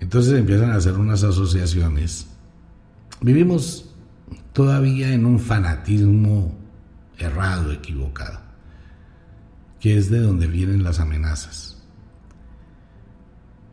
[0.00, 2.26] Entonces empiezan a hacer unas asociaciones.
[3.20, 3.94] Vivimos
[4.54, 6.56] todavía en un fanatismo
[7.18, 8.40] errado, equivocado,
[9.78, 11.82] que es de donde vienen las amenazas.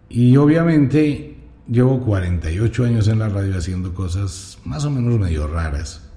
[0.10, 6.09] Y obviamente llevo 48 años en la radio haciendo cosas más o menos medio raras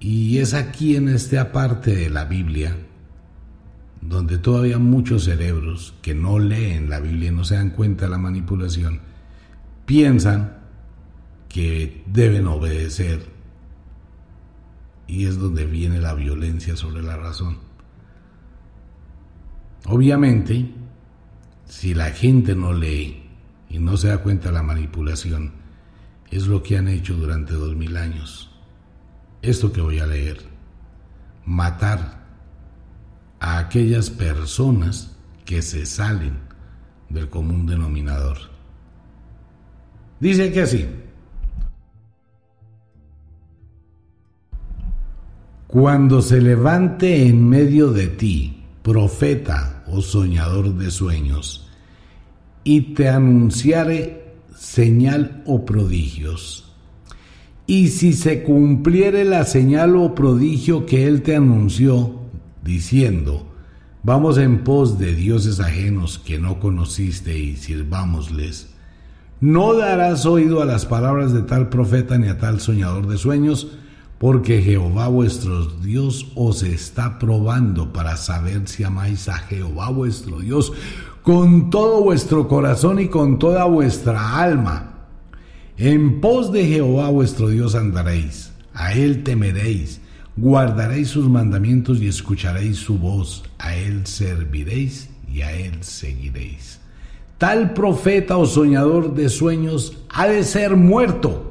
[0.00, 2.76] y es aquí en esta parte de la Biblia
[4.00, 8.12] donde todavía muchos cerebros que no leen la Biblia y no se dan cuenta de
[8.12, 9.00] la manipulación,
[9.86, 10.58] piensan
[11.48, 13.26] que deben obedecer
[15.06, 17.58] y es donde viene la violencia sobre la razón.
[19.86, 20.70] Obviamente,
[21.64, 23.22] si la gente no lee
[23.70, 25.52] y no se da cuenta de la manipulación,
[26.30, 28.47] es lo que han hecho durante dos mil años
[29.42, 30.38] esto que voy a leer.
[31.44, 32.18] Matar
[33.40, 36.38] a aquellas personas que se salen
[37.08, 38.36] del común denominador.
[40.20, 40.86] Dice que así.
[45.66, 51.68] Cuando se levante en medio de ti, profeta o soñador de sueños,
[52.64, 56.67] y te anunciare señal o prodigios,
[57.68, 62.14] y si se cumpliere la señal o prodigio que él te anunció,
[62.64, 63.46] diciendo,
[64.02, 68.70] vamos en pos de dioses ajenos que no conociste y sirvámosles,
[69.40, 73.68] no darás oído a las palabras de tal profeta ni a tal soñador de sueños,
[74.16, 80.72] porque Jehová vuestro Dios os está probando para saber si amáis a Jehová vuestro Dios
[81.22, 84.97] con todo vuestro corazón y con toda vuestra alma
[85.78, 90.00] en pos de Jehová vuestro Dios andaréis, a él temeréis,
[90.36, 96.80] guardaréis sus mandamientos y escucharéis su voz, a él serviréis y a él seguiréis.
[97.38, 101.47] Tal profeta o soñador de sueños ha de ser muerto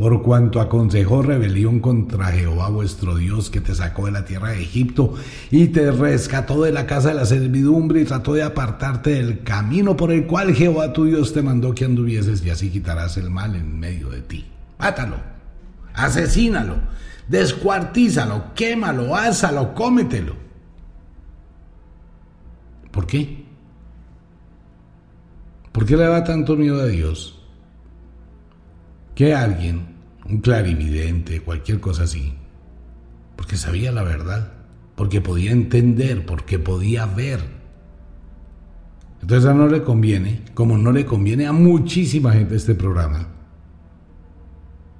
[0.00, 4.62] por cuanto aconsejó rebelión contra Jehová vuestro Dios que te sacó de la tierra de
[4.62, 5.12] Egipto
[5.50, 9.98] y te rescató de la casa de la servidumbre y trató de apartarte del camino
[9.98, 13.54] por el cual Jehová tu Dios te mandó que anduvieses y así quitarás el mal
[13.54, 14.46] en medio de ti.
[14.78, 15.16] Mátalo,
[15.92, 16.76] asesínalo,
[17.28, 20.34] descuartízalo, quémalo, ásalo, cómetelo.
[22.90, 23.44] ¿Por qué?
[25.72, 27.36] ¿Por qué le da tanto miedo a Dios?
[29.20, 29.89] que alguien,
[30.30, 32.34] un clarividente, cualquier cosa así,
[33.36, 34.52] porque sabía la verdad,
[34.94, 37.40] porque podía entender, porque podía ver.
[39.20, 43.28] Entonces a no le conviene, como no le conviene a muchísima gente este programa.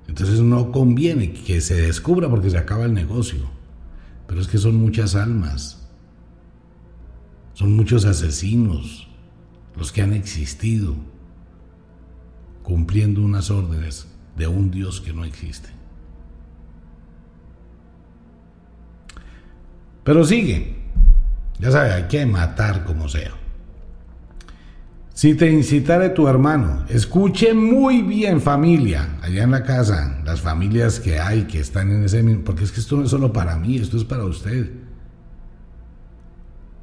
[0.08, 3.48] Entonces no conviene que se descubra porque se acaba el negocio.
[4.26, 5.88] Pero es que son muchas almas.
[7.54, 9.08] Son muchos asesinos
[9.76, 10.96] los que han existido
[12.62, 14.09] cumpliendo unas órdenes
[14.40, 15.68] de un Dios que no existe.
[20.02, 20.76] Pero sigue.
[21.58, 23.32] Ya sabe, hay que matar como sea.
[25.12, 30.98] Si te incitare tu hermano, escuche muy bien familia, allá en la casa, las familias
[30.98, 33.56] que hay que están en ese mismo, porque es que esto no es solo para
[33.56, 34.70] mí, esto es para usted.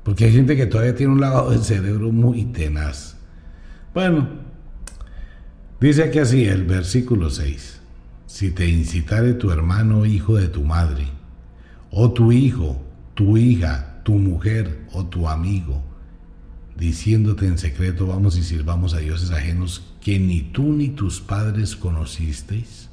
[0.04, 3.18] Porque hay gente que todavía tiene un lavado del cerebro muy tenaz.
[3.96, 4.47] Bueno,
[5.80, 7.80] dice aquí así el versículo 6.
[8.26, 11.08] Si te incitare tu hermano hijo de tu madre,
[11.92, 12.82] o tu hijo,
[13.14, 15.82] tu hija, tu mujer o tu amigo,
[16.78, 21.76] diciéndote en secreto, vamos y sirvamos a dioses ajenos que ni tú ni tus padres
[21.76, 22.90] conocisteis?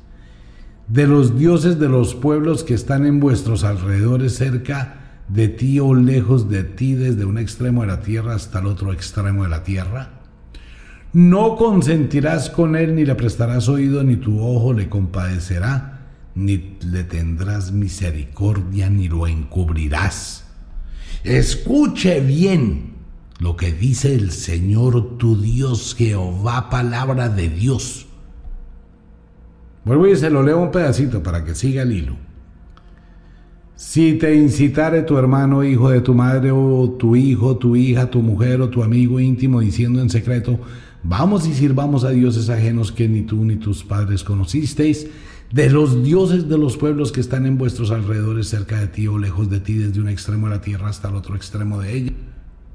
[0.88, 5.94] De los dioses de los pueblos que están en vuestros alrededores cerca de ti o
[5.94, 9.62] lejos de ti desde un extremo de la tierra hasta el otro extremo de la
[9.62, 10.13] tierra?
[11.14, 16.00] No consentirás con él, ni le prestarás oído, ni tu ojo le compadecerá,
[16.34, 20.44] ni le tendrás misericordia, ni lo encubrirás.
[21.22, 22.94] Escuche bien,
[23.38, 28.06] lo que dice el Señor tu Dios, Jehová, palabra de Dios.
[29.84, 32.16] Vuelvo y se lo leo un pedacito para que siga el hilo.
[33.76, 38.20] Si te incitare tu hermano, hijo de tu madre, o tu hijo, tu hija, tu
[38.20, 40.58] mujer o tu amigo íntimo, diciendo en secreto,
[41.04, 45.06] vamos y sirvamos a dioses ajenos que ni tú ni tus padres conocisteis,
[45.52, 49.18] de los dioses de los pueblos que están en vuestros alrededores cerca de ti o
[49.18, 52.12] lejos de ti, desde un extremo de la tierra hasta el otro extremo de ella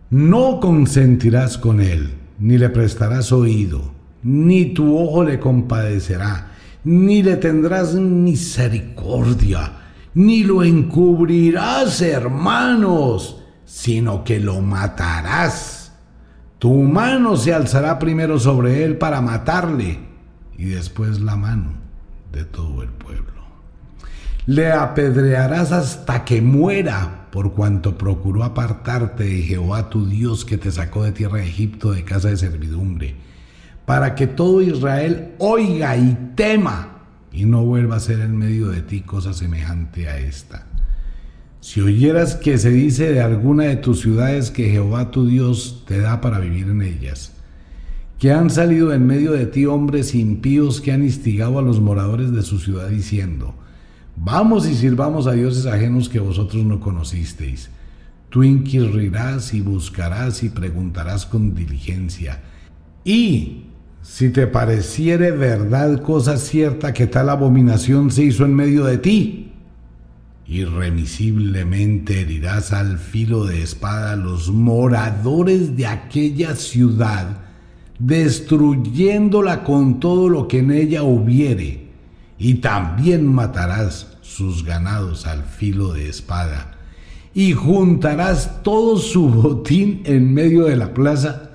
[0.10, 3.92] no consentirás con él, ni le prestarás oído,
[4.24, 6.52] ni tu ojo le compadecerá,
[6.84, 9.74] ni le tendrás misericordia,
[10.16, 15.79] ni lo encubrirás, hermanos, sino que lo matarás.
[16.60, 19.98] Tu mano se alzará primero sobre él para matarle,
[20.58, 21.72] y después la mano
[22.34, 23.30] de todo el pueblo.
[24.46, 30.72] Le apedrearás hasta que muera por cuanto procuró apartarte de Jehová tu Dios que te
[30.72, 33.16] sacó de tierra de Egipto de casa de servidumbre,
[33.86, 37.00] para que todo Israel oiga y tema
[37.32, 40.66] y no vuelva a ser en medio de ti cosa semejante a esta.
[41.62, 46.00] Si oyeras que se dice de alguna de tus ciudades que Jehová tu Dios te
[46.00, 47.34] da para vivir en ellas,
[48.18, 52.32] que han salido en medio de ti hombres impíos que han instigado a los moradores
[52.32, 53.56] de su ciudad diciendo,
[54.16, 57.70] Vamos y sirvamos a dioses ajenos que vosotros no conocisteis.
[58.30, 62.42] Tú inquirirás y buscarás y preguntarás con diligencia.
[63.06, 63.64] Y
[64.02, 69.49] si te pareciere verdad cosa cierta que tal abominación se hizo en medio de ti,
[70.50, 77.38] irremisiblemente herirás al filo de espada los moradores de aquella ciudad,
[78.00, 81.90] destruyéndola con todo lo que en ella hubiere
[82.40, 86.78] y también matarás sus ganados al filo de espada,
[87.34, 91.52] y juntarás todo su botín en medio de la plaza,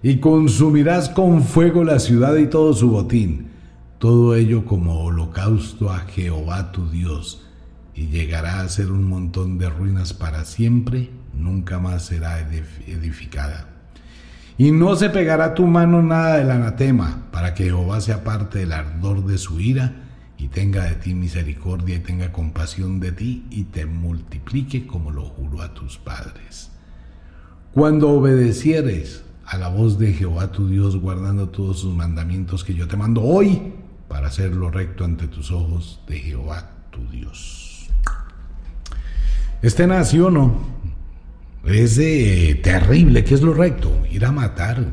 [0.00, 3.48] y consumirás con fuego la ciudad y todo su botín,
[3.98, 7.47] todo ello como holocausto a Jehová tu Dios,
[7.98, 13.70] y llegará a ser un montón de ruinas para siempre, nunca más será edificada.
[14.56, 18.72] Y no se pegará tu mano nada del anatema, para que Jehová se aparte del
[18.72, 20.04] ardor de su ira,
[20.38, 25.24] y tenga de ti misericordia y tenga compasión de ti y te multiplique como lo
[25.24, 26.70] juró a tus padres.
[27.74, 32.86] Cuando obedecieres a la voz de Jehová tu Dios, guardando todos sus mandamientos que yo
[32.86, 33.72] te mando hoy,
[34.06, 37.77] para hacer lo recto ante tus ojos de Jehová tu Dios.
[39.62, 40.56] Este nació, ¿no?
[41.64, 43.90] Es eh, terrible, ¿qué es lo recto?
[44.10, 44.92] Ir a matar,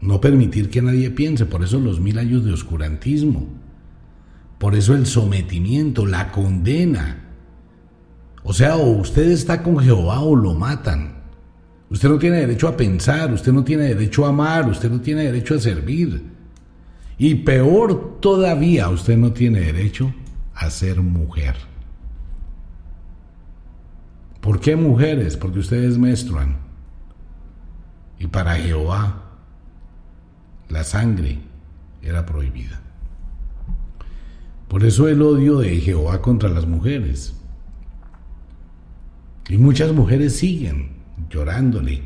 [0.00, 3.48] no permitir que nadie piense, por eso los mil años de oscurantismo
[4.58, 7.24] por eso el sometimiento, la condena.
[8.42, 11.22] O sea, o usted está con Jehová o lo matan.
[11.90, 15.24] Usted no tiene derecho a pensar, usted no tiene derecho a amar, usted no tiene
[15.24, 16.22] derecho a servir.
[17.16, 20.12] Y peor todavía, usted no tiene derecho
[20.54, 21.54] a ser mujer.
[24.40, 25.36] ¿Por qué mujeres?
[25.36, 26.56] Porque ustedes menstruan.
[28.18, 29.22] Y para Jehová
[30.68, 31.38] la sangre
[32.02, 32.80] era prohibida.
[34.68, 37.34] Por eso el odio de Jehová contra las mujeres.
[39.48, 40.90] Y muchas mujeres siguen
[41.30, 42.02] llorándole,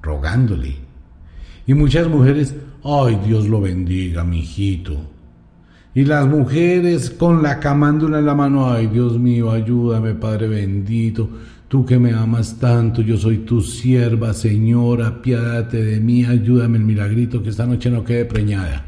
[0.00, 0.76] rogándole.
[1.66, 4.96] Y muchas mujeres, ay, Dios lo bendiga, mi hijito.
[5.94, 11.28] Y las mujeres con la camándula en la mano, ay, Dios mío, ayúdame, Padre bendito.
[11.70, 16.84] Tú que me amas tanto, yo soy tu sierva, Señora, piádate de mí, ayúdame el
[16.84, 18.86] milagrito que esta noche no quede preñada.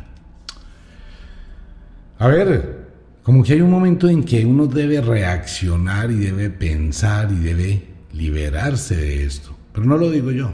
[2.18, 2.88] A ver,
[3.22, 7.84] como que hay un momento en que uno debe reaccionar y debe pensar y debe
[8.14, 9.56] liberarse de esto.
[9.72, 10.52] Pero no lo digo yo.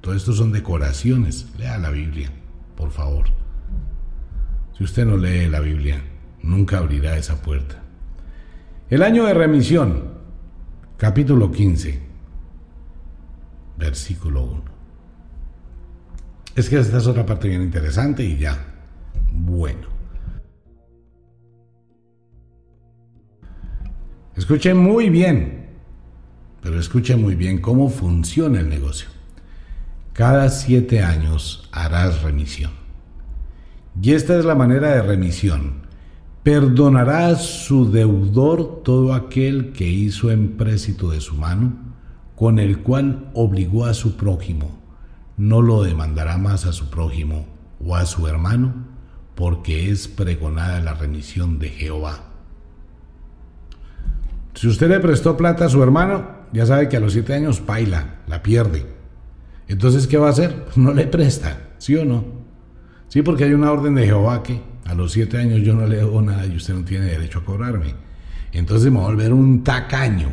[0.00, 1.48] Todo esto son decoraciones.
[1.58, 2.30] Lea la Biblia,
[2.76, 3.24] por favor.
[4.76, 6.00] Si usted no lee la Biblia,
[6.44, 7.82] nunca abrirá esa puerta.
[8.88, 10.17] El año de remisión,
[10.98, 11.96] capítulo 15,
[13.78, 14.62] versículo 1.
[16.56, 18.58] Es que esta es otra parte bien interesante y ya.
[19.32, 19.86] Bueno.
[24.36, 25.68] Escuche muy bien,
[26.62, 29.08] pero escuche muy bien cómo funciona el negocio.
[30.12, 32.72] Cada siete años harás remisión.
[34.02, 35.87] Y esta es la manera de remisión.
[36.48, 41.74] Perdonará su deudor todo aquel que hizo empréstito de su mano,
[42.36, 44.80] con el cual obligó a su prójimo.
[45.36, 47.44] No lo demandará más a su prójimo
[47.84, 48.72] o a su hermano,
[49.34, 52.20] porque es pregonada la remisión de Jehová.
[54.54, 57.66] Si usted le prestó plata a su hermano, ya sabe que a los siete años
[57.66, 58.86] baila, la pierde.
[59.66, 60.64] Entonces, ¿qué va a hacer?
[60.76, 62.24] No le presta, ¿sí o no?
[63.08, 65.96] Sí, porque hay una orden de Jehová que a los siete años yo no le
[65.96, 67.94] debo nada y usted no tiene derecho a cobrarme.
[68.52, 70.30] Entonces me voy a volver un tacaño,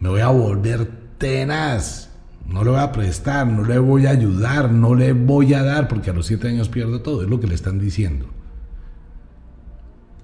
[0.00, 2.10] me voy a volver tenaz,
[2.44, 5.86] no le voy a prestar, no le voy a ayudar, no le voy a dar
[5.86, 8.26] porque a los siete años pierdo todo, es lo que le están diciendo.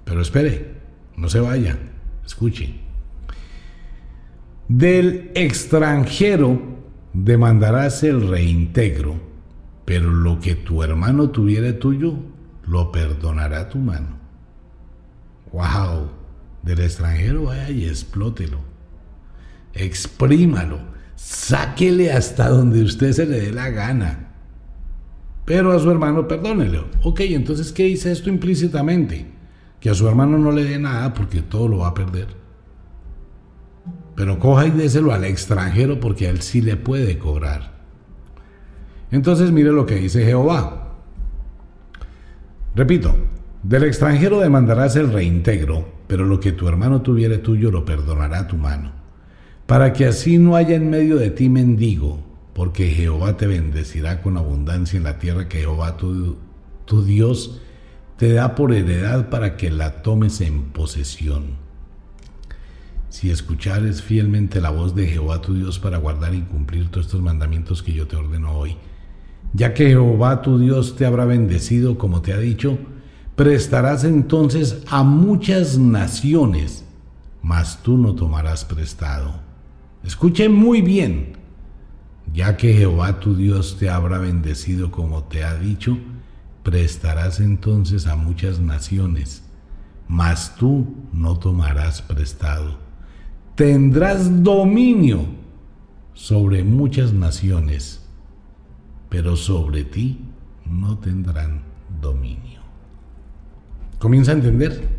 [0.03, 0.73] Pero espere,
[1.15, 1.79] no se vaya,
[2.25, 2.75] escuche.
[4.67, 6.61] Del extranjero
[7.13, 9.15] demandarás el reintegro,
[9.85, 12.34] pero lo que tu hermano tuviera tuyo,
[12.67, 14.17] lo perdonará tu mano.
[15.51, 16.09] ¡Wow!
[16.63, 18.59] Del extranjero vaya y explótelo.
[19.73, 20.79] Exprímalo.
[21.15, 24.31] Sáquele hasta donde usted se le dé la gana.
[25.45, 26.87] Pero a su hermano perdónelo.
[27.03, 29.27] Ok, entonces, ¿qué dice esto implícitamente?
[29.79, 32.27] Que a su hermano no le dé nada porque todo lo va a perder.
[34.15, 37.75] Pero coja y déselo al extranjero porque a él sí le puede cobrar.
[39.11, 40.84] Entonces mire lo que dice Jehová.
[42.75, 43.15] Repito,
[43.63, 48.57] del extranjero demandarás el reintegro, pero lo que tu hermano tuviere tuyo lo perdonará tu
[48.57, 48.91] mano.
[49.65, 52.19] Para que así no haya en medio de ti mendigo,
[52.53, 56.37] porque Jehová te bendecirá con abundancia en la tierra que Jehová tu,
[56.85, 57.61] tu Dios
[58.17, 61.65] te da por heredad para que la tomes en posesión
[63.15, 67.21] si escuchares fielmente la voz de Jehová tu Dios para guardar y cumplir todos estos
[67.21, 68.75] mandamientos que yo te ordeno hoy.
[69.53, 72.77] Ya que Jehová tu Dios te habrá bendecido, como te ha dicho,
[73.35, 76.85] prestarás entonces a muchas naciones,
[77.41, 79.39] mas tú no tomarás prestado.
[80.03, 81.33] Escuche muy bien,
[82.33, 85.97] ya que Jehová tu Dios te habrá bendecido, como te ha dicho,
[86.63, 89.43] prestarás entonces a muchas naciones,
[90.07, 92.85] mas tú no tomarás prestado
[93.55, 95.25] tendrás dominio
[96.13, 98.04] sobre muchas naciones,
[99.15, 100.19] pero sobre ti
[100.65, 101.61] no tendrán
[102.01, 102.59] dominio.
[103.97, 104.89] Comienza a entender,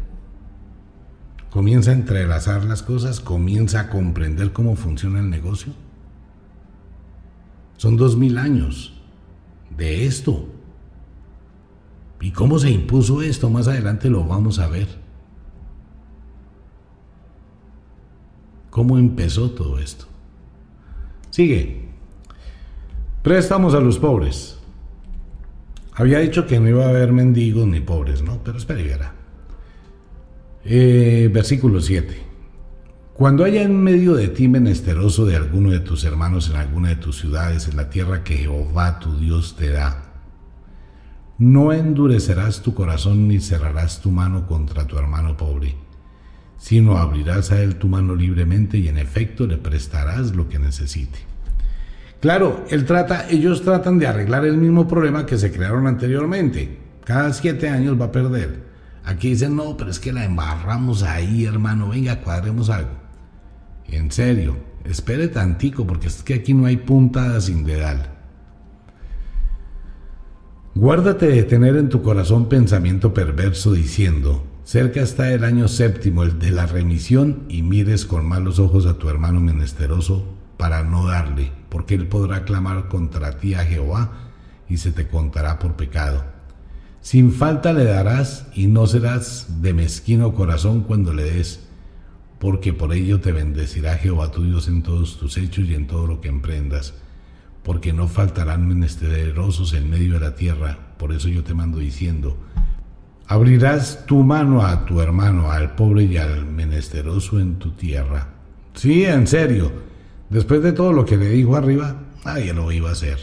[1.51, 5.75] comienza a entrelazar las cosas, comienza a comprender cómo funciona el negocio.
[7.77, 8.95] Son dos mil años
[9.77, 10.49] de esto.
[12.19, 13.51] ¿Y cómo se impuso esto?
[13.51, 14.89] Más adelante lo vamos a ver.
[18.71, 20.07] ¿Cómo empezó todo esto?
[21.29, 21.86] Sigue.
[23.27, 24.57] Préstamos a los pobres.
[25.95, 28.39] Había dicho que no iba a haber mendigos ni pobres, ¿no?
[28.45, 29.15] Pero espera y verá.
[30.65, 32.23] Eh, versículo 7.
[33.15, 36.95] Cuando haya en medio de ti menesteroso de alguno de tus hermanos en alguna de
[36.95, 40.05] tus ciudades, en la tierra que Jehová tu Dios te da,
[41.37, 45.75] no endurecerás tu corazón ni cerrarás tu mano contra tu hermano pobre
[46.59, 51.36] sino abrirás a él tu mano libremente y en efecto le prestarás lo que necesite.
[52.21, 56.79] Claro, trata, ellos tratan de arreglar el mismo problema que se crearon anteriormente.
[57.05, 58.65] Cada siete años va a perder.
[59.05, 62.91] Aquí dicen, no, pero es que la embarramos ahí, hermano, venga, cuadremos algo.
[63.87, 68.09] En serio, espere tantico, porque es que aquí no hay puntada sin dedal.
[70.75, 76.41] Guárdate de tener en tu corazón pensamiento perverso diciendo, Cerca está el año séptimo, el
[76.41, 81.53] de la remisión, y mires con malos ojos a tu hermano menesteroso para no darle,
[81.69, 84.13] porque él podrá clamar contra ti a Jehová
[84.69, 86.25] y se te contará por pecado.
[87.01, 91.61] Sin falta le darás y no serás de mezquino corazón cuando le des,
[92.39, 96.07] porque por ello te bendecirá Jehová tu Dios en todos tus hechos y en todo
[96.07, 96.95] lo que emprendas,
[97.63, 102.37] porque no faltarán menesterosos en medio de la tierra, por eso yo te mando diciendo,
[103.29, 108.29] Abrirás tu mano a tu hermano, al pobre y al menesteroso en tu tierra.
[108.75, 109.73] Sí, en serio.
[110.31, 113.19] Después de todo lo que le dijo arriba, nadie lo iba a hacer.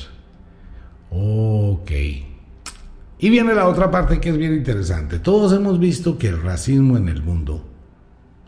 [1.12, 1.92] Ok.
[3.20, 5.20] Y viene la otra parte que es bien interesante.
[5.20, 7.64] Todos hemos visto que el racismo en el mundo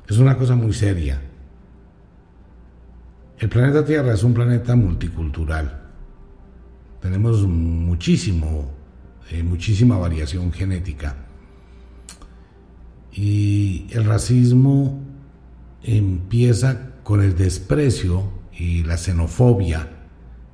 [0.07, 1.21] es una cosa muy seria.
[3.37, 5.81] El planeta Tierra es un planeta multicultural.
[7.01, 8.71] Tenemos muchísimo,
[9.29, 11.15] eh, muchísima variación genética.
[13.11, 15.01] Y el racismo
[15.83, 19.89] empieza con el desprecio y la xenofobia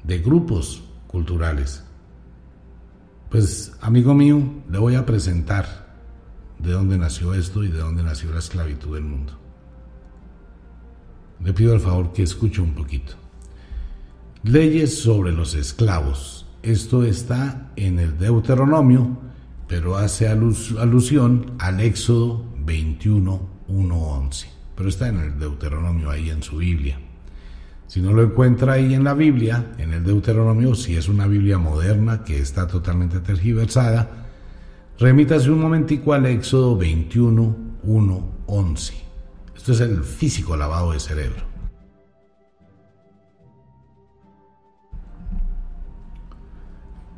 [0.04, 1.84] de grupos culturales.
[3.30, 5.96] Pues, amigo mío, le voy a presentar
[6.60, 9.38] de dónde nació esto y de dónde nació la esclavitud del mundo.
[11.44, 13.14] Le pido el favor que escuche un poquito.
[14.44, 16.46] Leyes sobre los esclavos.
[16.62, 19.18] Esto está en el Deuteronomio,
[19.68, 24.48] pero hace alusión al Éxodo 21, 1, 11.
[24.76, 27.00] Pero está en el Deuteronomio ahí en su Biblia.
[27.92, 31.58] Si no lo encuentra ahí en la Biblia, en el Deuteronomio, si es una Biblia
[31.58, 34.30] moderna que está totalmente tergiversada,
[34.98, 38.94] remítase un momentico al Éxodo 21, 1, 11.
[39.58, 41.44] Esto es el físico lavado de cerebro.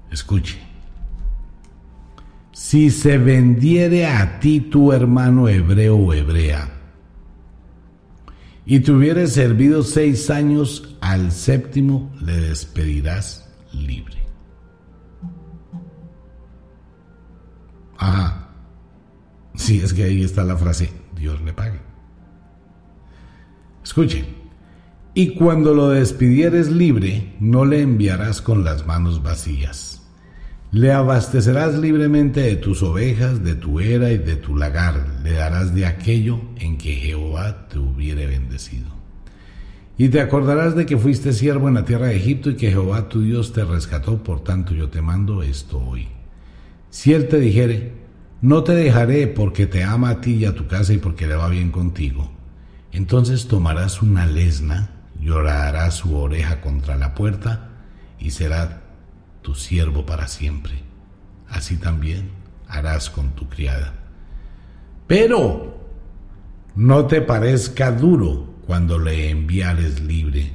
[0.10, 0.58] Escuche.
[2.52, 6.68] Si se vendiere a ti tu hermano hebreo o hebrea,
[8.66, 14.24] y te hubieres servido seis años, al séptimo le despedirás libre.
[17.98, 18.50] Ajá.
[19.56, 21.80] Sí, es que ahí está la frase, Dios le pague.
[23.84, 24.26] Escuche,
[25.14, 30.03] y cuando lo despidieres libre, no le enviarás con las manos vacías
[30.74, 35.76] le abastecerás libremente de tus ovejas, de tu era y de tu lagar, le darás
[35.76, 38.88] de aquello en que Jehová te hubiere bendecido.
[40.00, 43.08] Y te acordarás de que fuiste siervo en la tierra de Egipto y que Jehová
[43.08, 46.08] tu Dios te rescató, por tanto yo te mando esto hoy.
[46.90, 47.94] Si él te dijere,
[48.42, 51.36] no te dejaré porque te ama a ti y a tu casa y porque le
[51.36, 52.32] va bien contigo,
[52.92, 54.90] entonces tomarás una lesna,
[55.22, 57.70] llorarás su oreja contra la puerta
[58.18, 58.83] y será
[59.44, 60.82] tu siervo para siempre.
[61.48, 62.32] Así también
[62.68, 63.94] harás con tu criada.
[65.06, 65.78] Pero
[66.76, 70.52] no te parezca duro cuando le enviares libre,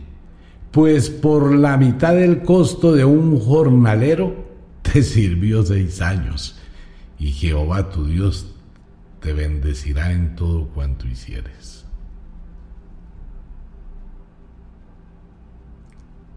[0.72, 4.48] pues por la mitad del costo de un jornalero
[4.82, 6.58] te sirvió seis años,
[7.18, 8.54] y Jehová tu Dios
[9.20, 11.84] te bendecirá en todo cuanto hicieres.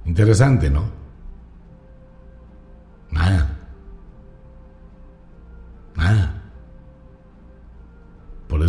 [0.06, 1.01] Interesante, ¿no?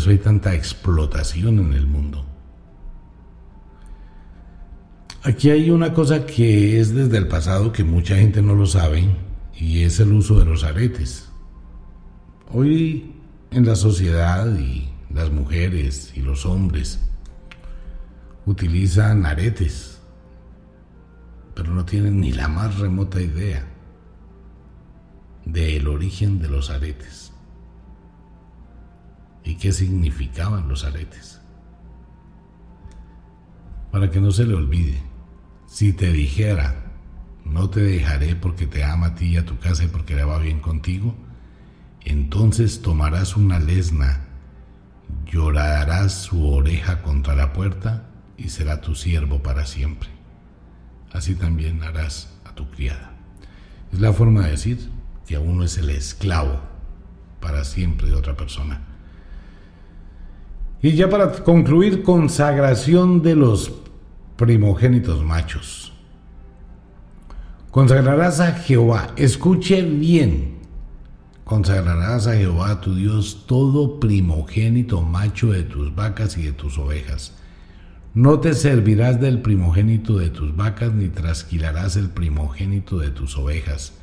[0.02, 2.26] Eso hay tanta explotación en el mundo.
[5.22, 9.04] Aquí hay una cosa que es desde el pasado que mucha gente no lo sabe
[9.56, 11.28] y es el uso de los aretes.
[12.50, 13.12] Hoy
[13.52, 16.98] en la sociedad y las mujeres y los hombres
[18.44, 20.00] utilizan aretes,
[21.54, 23.64] pero no tienen ni la más remota idea
[25.44, 27.31] del origen de los aretes
[29.44, 31.40] y qué significaban los aretes.
[33.90, 35.02] Para que no se le olvide,
[35.66, 36.92] si te dijera,
[37.44, 40.24] no te dejaré porque te ama a ti y a tu casa y porque le
[40.24, 41.14] va bien contigo,
[42.04, 44.26] entonces tomarás una lesna,
[45.26, 50.08] llorarás su oreja contra la puerta y será tu siervo para siempre.
[51.12, 53.12] Así también harás a tu criada.
[53.92, 54.90] Es la forma de decir,
[55.26, 56.60] que uno es el esclavo
[57.40, 58.91] para siempre de otra persona.
[60.82, 63.72] Y ya para concluir, consagración de los
[64.36, 65.92] primogénitos machos.
[67.70, 70.58] Consagrarás a Jehová, escuche bien,
[71.44, 77.32] consagrarás a Jehová tu Dios todo primogénito macho de tus vacas y de tus ovejas.
[78.12, 83.94] No te servirás del primogénito de tus vacas, ni trasquilarás el primogénito de tus ovejas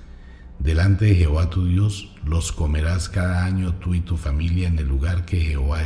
[0.59, 4.89] Delante de Jehová tu Dios los comerás cada año tú y tu familia en el
[4.89, 5.84] lugar que Jehová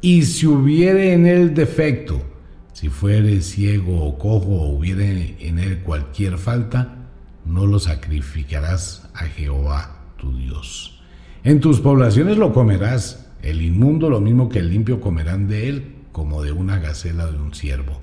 [0.00, 2.22] Y si hubiere en él defecto,
[2.72, 6.96] si fuere ciego o cojo o hubiere en él cualquier falta,
[7.44, 11.00] no lo sacrificarás a Jehová tu Dios.
[11.44, 15.96] En tus poblaciones lo comerás, el inmundo lo mismo que el limpio comerán de él,
[16.12, 18.00] como de una gacela de un ciervo.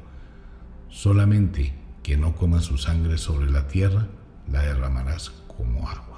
[0.89, 1.73] Solamente
[2.03, 4.07] que no coma su sangre sobre la tierra,
[4.51, 6.08] la derramarás como agua.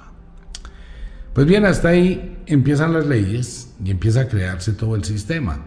[1.34, 5.64] Pues bien, hasta ahí empiezan las leyes y empieza a crearse todo el sistema.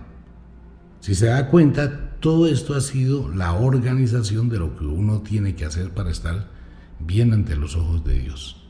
[1.00, 5.56] Si se da cuenta, todo esto ha sido la organización de lo que uno tiene
[5.56, 6.50] que hacer para estar
[7.00, 8.62] bien ante los ojos de Dios.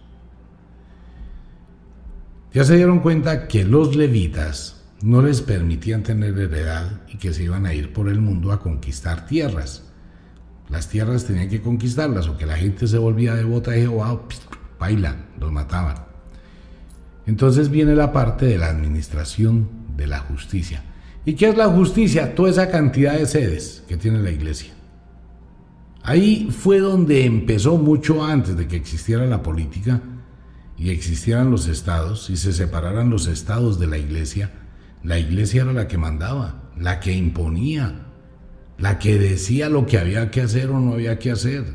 [2.54, 7.44] Ya se dieron cuenta que los levitas no les permitían tener heredad y que se
[7.44, 9.92] iban a ir por el mundo a conquistar tierras.
[10.70, 14.22] Las tierras tenían que conquistarlas o que la gente se volvía devota de Jehová,
[14.80, 16.05] baila, los mataban.
[17.28, 19.68] Entonces viene la parte de la administración
[19.98, 20.84] de la justicia.
[21.26, 22.36] ¿Y qué es la justicia?
[22.36, 24.74] Toda esa cantidad de sedes que tiene la iglesia.
[26.04, 30.02] Ahí fue donde empezó mucho antes de que existiera la política
[30.78, 34.52] y existieran los estados y se separaran los estados de la iglesia.
[35.04, 38.06] La iglesia era la que mandaba, la que imponía,
[38.78, 41.66] la que decía lo que había que hacer o no había que hacer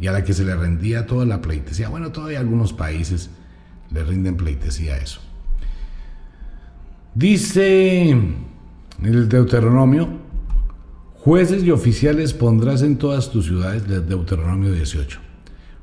[0.00, 1.90] y a la que se le rendía toda la pleitesía.
[1.90, 3.28] Bueno, todavía algunos países
[3.92, 5.20] le rinden pleitesía a eso.
[7.14, 8.10] Dice
[9.02, 10.08] el Deuteronomio,
[11.16, 15.20] jueces y oficiales pondrás en todas tus ciudades, Deuteronomio 18.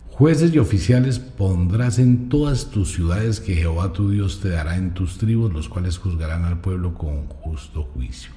[0.10, 4.94] Jueces y oficiales pondrás en todas tus ciudades que Jehová tu Dios te dará en
[4.94, 8.32] tus tribus, los cuales juzgarán al pueblo con justo juicio.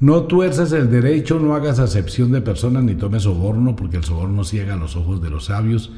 [0.00, 4.42] No tuerzas el derecho, no hagas acepción de personas ni tomes soborno, porque el soborno
[4.42, 5.92] ciega los ojos de los sabios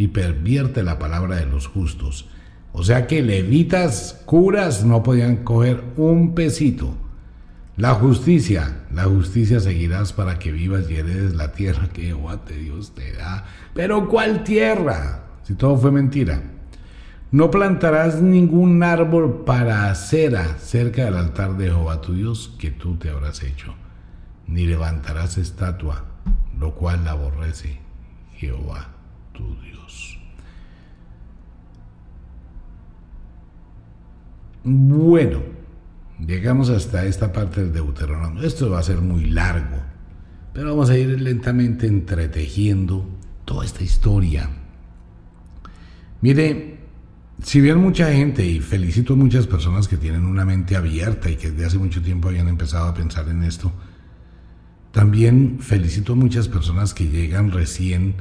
[0.00, 2.26] y pervierte la palabra de los justos.
[2.72, 6.94] O sea que levitas, curas, no podían coger un pesito.
[7.76, 12.56] La justicia, la justicia seguirás para que vivas y heredes la tierra que Jehová te
[12.56, 13.44] Dios te da.
[13.74, 15.24] Pero ¿cuál tierra?
[15.42, 16.44] Si todo fue mentira.
[17.30, 22.96] No plantarás ningún árbol para acera cerca del altar de Jehová tu Dios que tú
[22.96, 23.74] te habrás hecho,
[24.46, 26.06] ni levantarás estatua,
[26.58, 27.80] lo cual la aborrece
[28.38, 28.88] Jehová
[29.34, 29.79] tu Dios.
[34.62, 35.40] Bueno,
[36.18, 38.42] llegamos hasta esta parte del Deuteronomio.
[38.42, 39.78] Esto va a ser muy largo,
[40.52, 43.08] pero vamos a ir lentamente entretejiendo
[43.46, 44.50] toda esta historia.
[46.20, 46.78] Mire,
[47.42, 51.36] si bien mucha gente, y felicito a muchas personas que tienen una mente abierta y
[51.36, 53.72] que desde hace mucho tiempo habían empezado a pensar en esto,
[54.92, 58.16] también felicito a muchas personas que llegan recién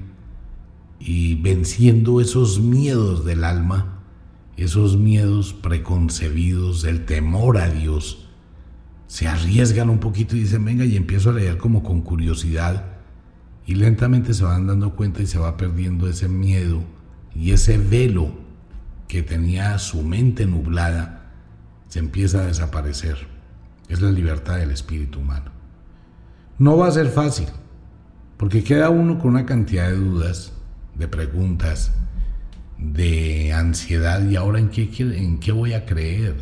[0.99, 3.98] y venciendo esos miedos del alma,
[4.63, 8.27] esos miedos preconcebidos, el temor a Dios,
[9.07, 12.85] se arriesgan un poquito y dicen, venga, y empiezo a leer como con curiosidad,
[13.65, 16.81] y lentamente se van dando cuenta y se va perdiendo ese miedo
[17.35, 18.31] y ese velo
[19.07, 21.31] que tenía su mente nublada
[21.87, 23.27] se empieza a desaparecer.
[23.87, 25.51] Es la libertad del espíritu humano.
[26.57, 27.47] No va a ser fácil,
[28.37, 30.53] porque queda uno con una cantidad de dudas,
[30.95, 31.91] de preguntas,
[32.79, 36.35] de ansiedad y ahora en qué, en qué voy a creer.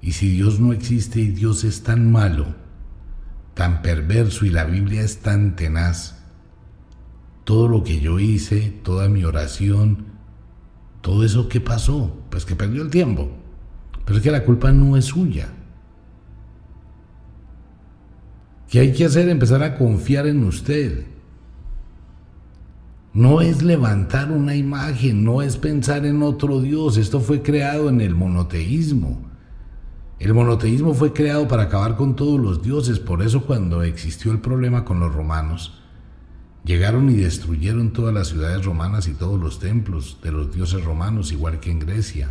[0.00, 2.54] Y si Dios no existe y Dios es tan malo,
[3.54, 6.16] tan perverso y la Biblia es tan tenaz,
[7.44, 10.06] todo lo que yo hice, toda mi oración,
[11.00, 13.30] todo eso que pasó, pues que perdió el tiempo.
[14.04, 15.48] Pero es que la culpa no es suya.
[18.68, 19.28] ¿Qué hay que hacer?
[19.28, 21.06] Empezar a confiar en usted.
[23.18, 26.96] No es levantar una imagen, no es pensar en otro Dios.
[26.96, 29.20] Esto fue creado en el monoteísmo.
[30.20, 33.00] El monoteísmo fue creado para acabar con todos los dioses.
[33.00, 35.82] Por eso cuando existió el problema con los romanos,
[36.64, 41.32] Llegaron y destruyeron todas las ciudades romanas y todos los templos de los dioses romanos,
[41.32, 42.30] igual que en Grecia.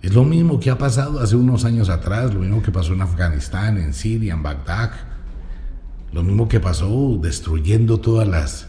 [0.00, 3.02] Es lo mismo que ha pasado hace unos años atrás, lo mismo que pasó en
[3.02, 4.92] Afganistán, en Siria, en Bagdad,
[6.12, 8.65] lo mismo que pasó destruyendo todas las,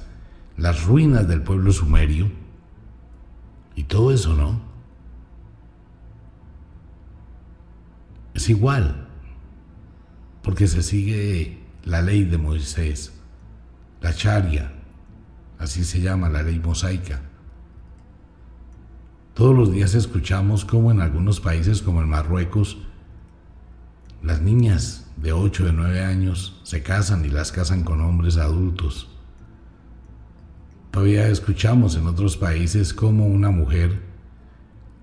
[0.58, 2.30] las ruinas del pueblo sumerio.
[3.76, 4.60] Y todo eso, ¿no?
[8.34, 9.08] Es igual,
[10.42, 13.14] porque se sigue la ley de Moisés
[14.02, 14.72] la charia,
[15.58, 17.22] así se llama la ley mosaica.
[19.34, 22.78] Todos los días escuchamos cómo en algunos países como en Marruecos,
[24.24, 29.10] las niñas de 8 de 9 años se casan y las casan con hombres adultos.
[30.92, 34.02] Todavía escuchamos en otros países como una mujer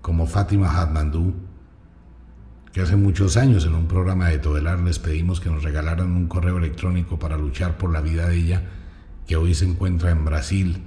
[0.01, 1.33] como Fátima Hadmandú,
[2.73, 6.27] que hace muchos años en un programa de Todelar les pedimos que nos regalaran un
[6.27, 8.63] correo electrónico para luchar por la vida de ella,
[9.25, 10.83] que hoy se encuentra en Brasil.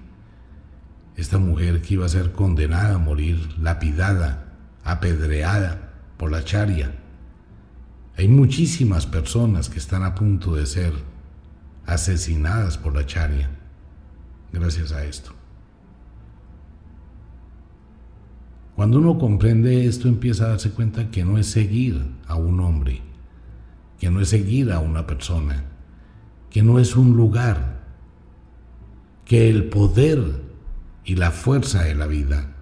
[1.16, 4.52] Esta mujer que iba a ser condenada a morir, lapidada,
[4.84, 6.94] apedreada por la charia.
[8.16, 10.92] Hay muchísimas personas que están a punto de ser
[11.86, 13.57] asesinadas por la charia
[14.52, 15.32] gracias a esto.
[18.78, 23.02] Cuando uno comprende esto empieza a darse cuenta que no es seguir a un hombre,
[23.98, 25.64] que no es seguir a una persona,
[26.48, 27.80] que no es un lugar,
[29.24, 30.42] que el poder
[31.04, 32.54] y la fuerza de la vida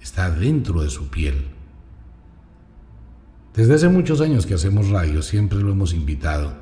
[0.00, 1.48] está dentro de su piel.
[3.54, 6.54] Desde hace muchos años que hacemos radio, siempre lo hemos invitado,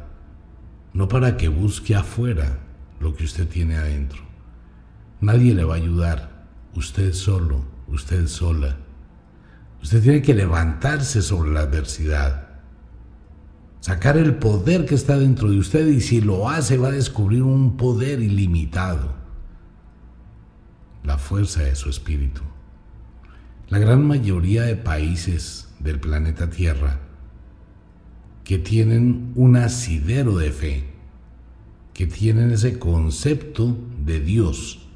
[0.92, 2.65] no para que busque afuera
[3.00, 4.22] lo que usted tiene adentro.
[5.20, 8.76] Nadie le va a ayudar, usted solo, usted sola.
[9.82, 12.48] Usted tiene que levantarse sobre la adversidad,
[13.80, 17.42] sacar el poder que está dentro de usted y si lo hace va a descubrir
[17.42, 19.14] un poder ilimitado,
[21.04, 22.42] la fuerza de su espíritu.
[23.68, 27.00] La gran mayoría de países del planeta Tierra
[28.46, 30.84] que tienen un asidero de fe,
[31.96, 33.74] que tienen ese concepto
[34.04, 34.86] de Dios,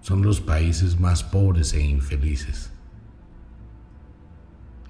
[0.00, 2.70] son los países más pobres e infelices.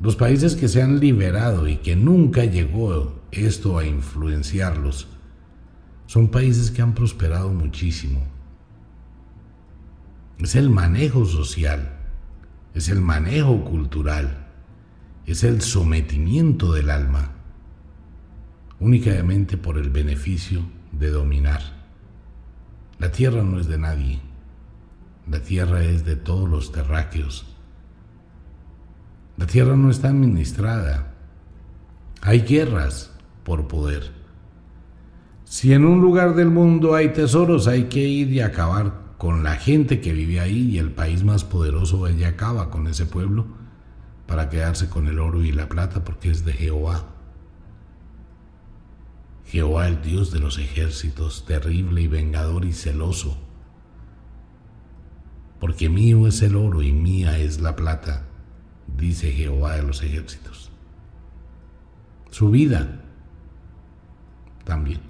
[0.00, 5.08] Los países que se han liberado y que nunca llegó esto a influenciarlos,
[6.04, 8.26] son países que han prosperado muchísimo.
[10.40, 12.00] Es el manejo social,
[12.74, 14.46] es el manejo cultural,
[15.24, 17.32] es el sometimiento del alma,
[18.78, 21.60] únicamente por el beneficio de dominar.
[22.98, 24.20] La tierra no es de nadie,
[25.30, 27.46] la tierra es de todos los terráqueos.
[29.36, 31.14] La tierra no está administrada.
[32.22, 33.12] Hay guerras
[33.44, 34.10] por poder.
[35.44, 39.56] Si en un lugar del mundo hay tesoros, hay que ir y acabar con la
[39.56, 43.46] gente que vive ahí y el país más poderoso allá acaba con ese pueblo
[44.26, 47.04] para quedarse con el oro y la plata porque es de Jehová.
[49.48, 53.38] Jehová el Dios de los ejércitos, terrible y vengador y celoso
[55.58, 58.24] porque mío es el oro y mía es la plata,
[58.96, 60.70] dice Jehová de los ejércitos.
[62.30, 63.00] Su vida
[64.64, 65.00] también.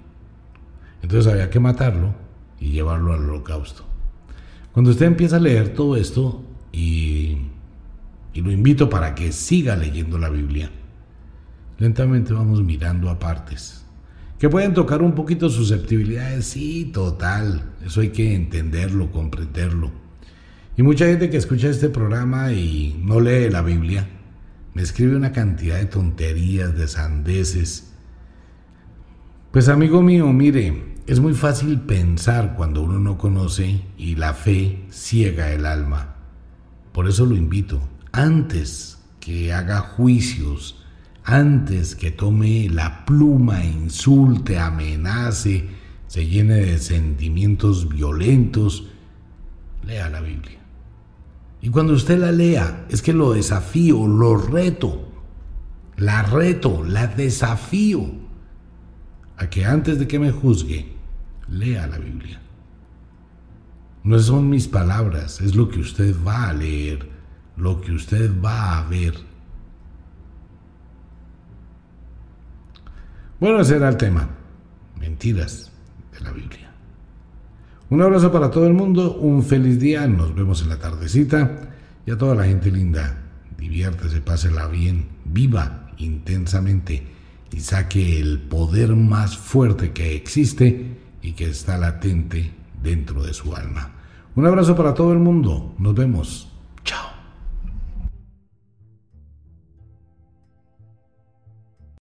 [1.01, 2.13] Entonces había que matarlo
[2.59, 3.85] y llevarlo al holocausto.
[4.71, 7.37] Cuando usted empieza a leer todo esto, y,
[8.33, 10.71] y lo invito para que siga leyendo la Biblia,
[11.77, 13.85] lentamente vamos mirando a partes.
[14.39, 17.73] Que pueden tocar un poquito susceptibilidades, sí, total.
[17.85, 19.91] Eso hay que entenderlo, comprenderlo
[20.79, 24.07] y mucha gente que escucha este programa y no lee la Biblia,
[24.73, 27.91] me escribe una cantidad de tonterías, de sandeces.
[29.51, 34.85] Pues amigo mío, mire, es muy fácil pensar cuando uno no conoce y la fe
[34.89, 36.15] ciega el alma.
[36.93, 37.81] Por eso lo invito,
[38.13, 40.78] antes que haga juicios,
[41.35, 45.67] antes que tome la pluma, insulte, amenace,
[46.07, 48.87] se llene de sentimientos violentos,
[49.85, 50.59] lea la Biblia.
[51.61, 55.07] Y cuando usted la lea, es que lo desafío, lo reto,
[55.97, 58.09] la reto, la desafío
[59.37, 60.93] a que antes de que me juzgue,
[61.47, 62.41] lea la Biblia.
[64.03, 67.07] No son mis palabras, es lo que usted va a leer,
[67.55, 69.28] lo que usted va a ver.
[73.39, 74.27] Bueno, ese era el tema.
[74.99, 75.71] Mentiras
[76.11, 76.69] de la Biblia.
[77.89, 81.69] Un abrazo para todo el mundo, un feliz día, nos vemos en la tardecita
[82.05, 83.17] y a toda la gente linda,
[83.57, 87.07] diviértese, pásela bien, viva intensamente
[87.51, 92.51] y saque el poder más fuerte que existe y que está latente
[92.83, 93.91] dentro de su alma.
[94.35, 96.51] Un abrazo para todo el mundo, nos vemos.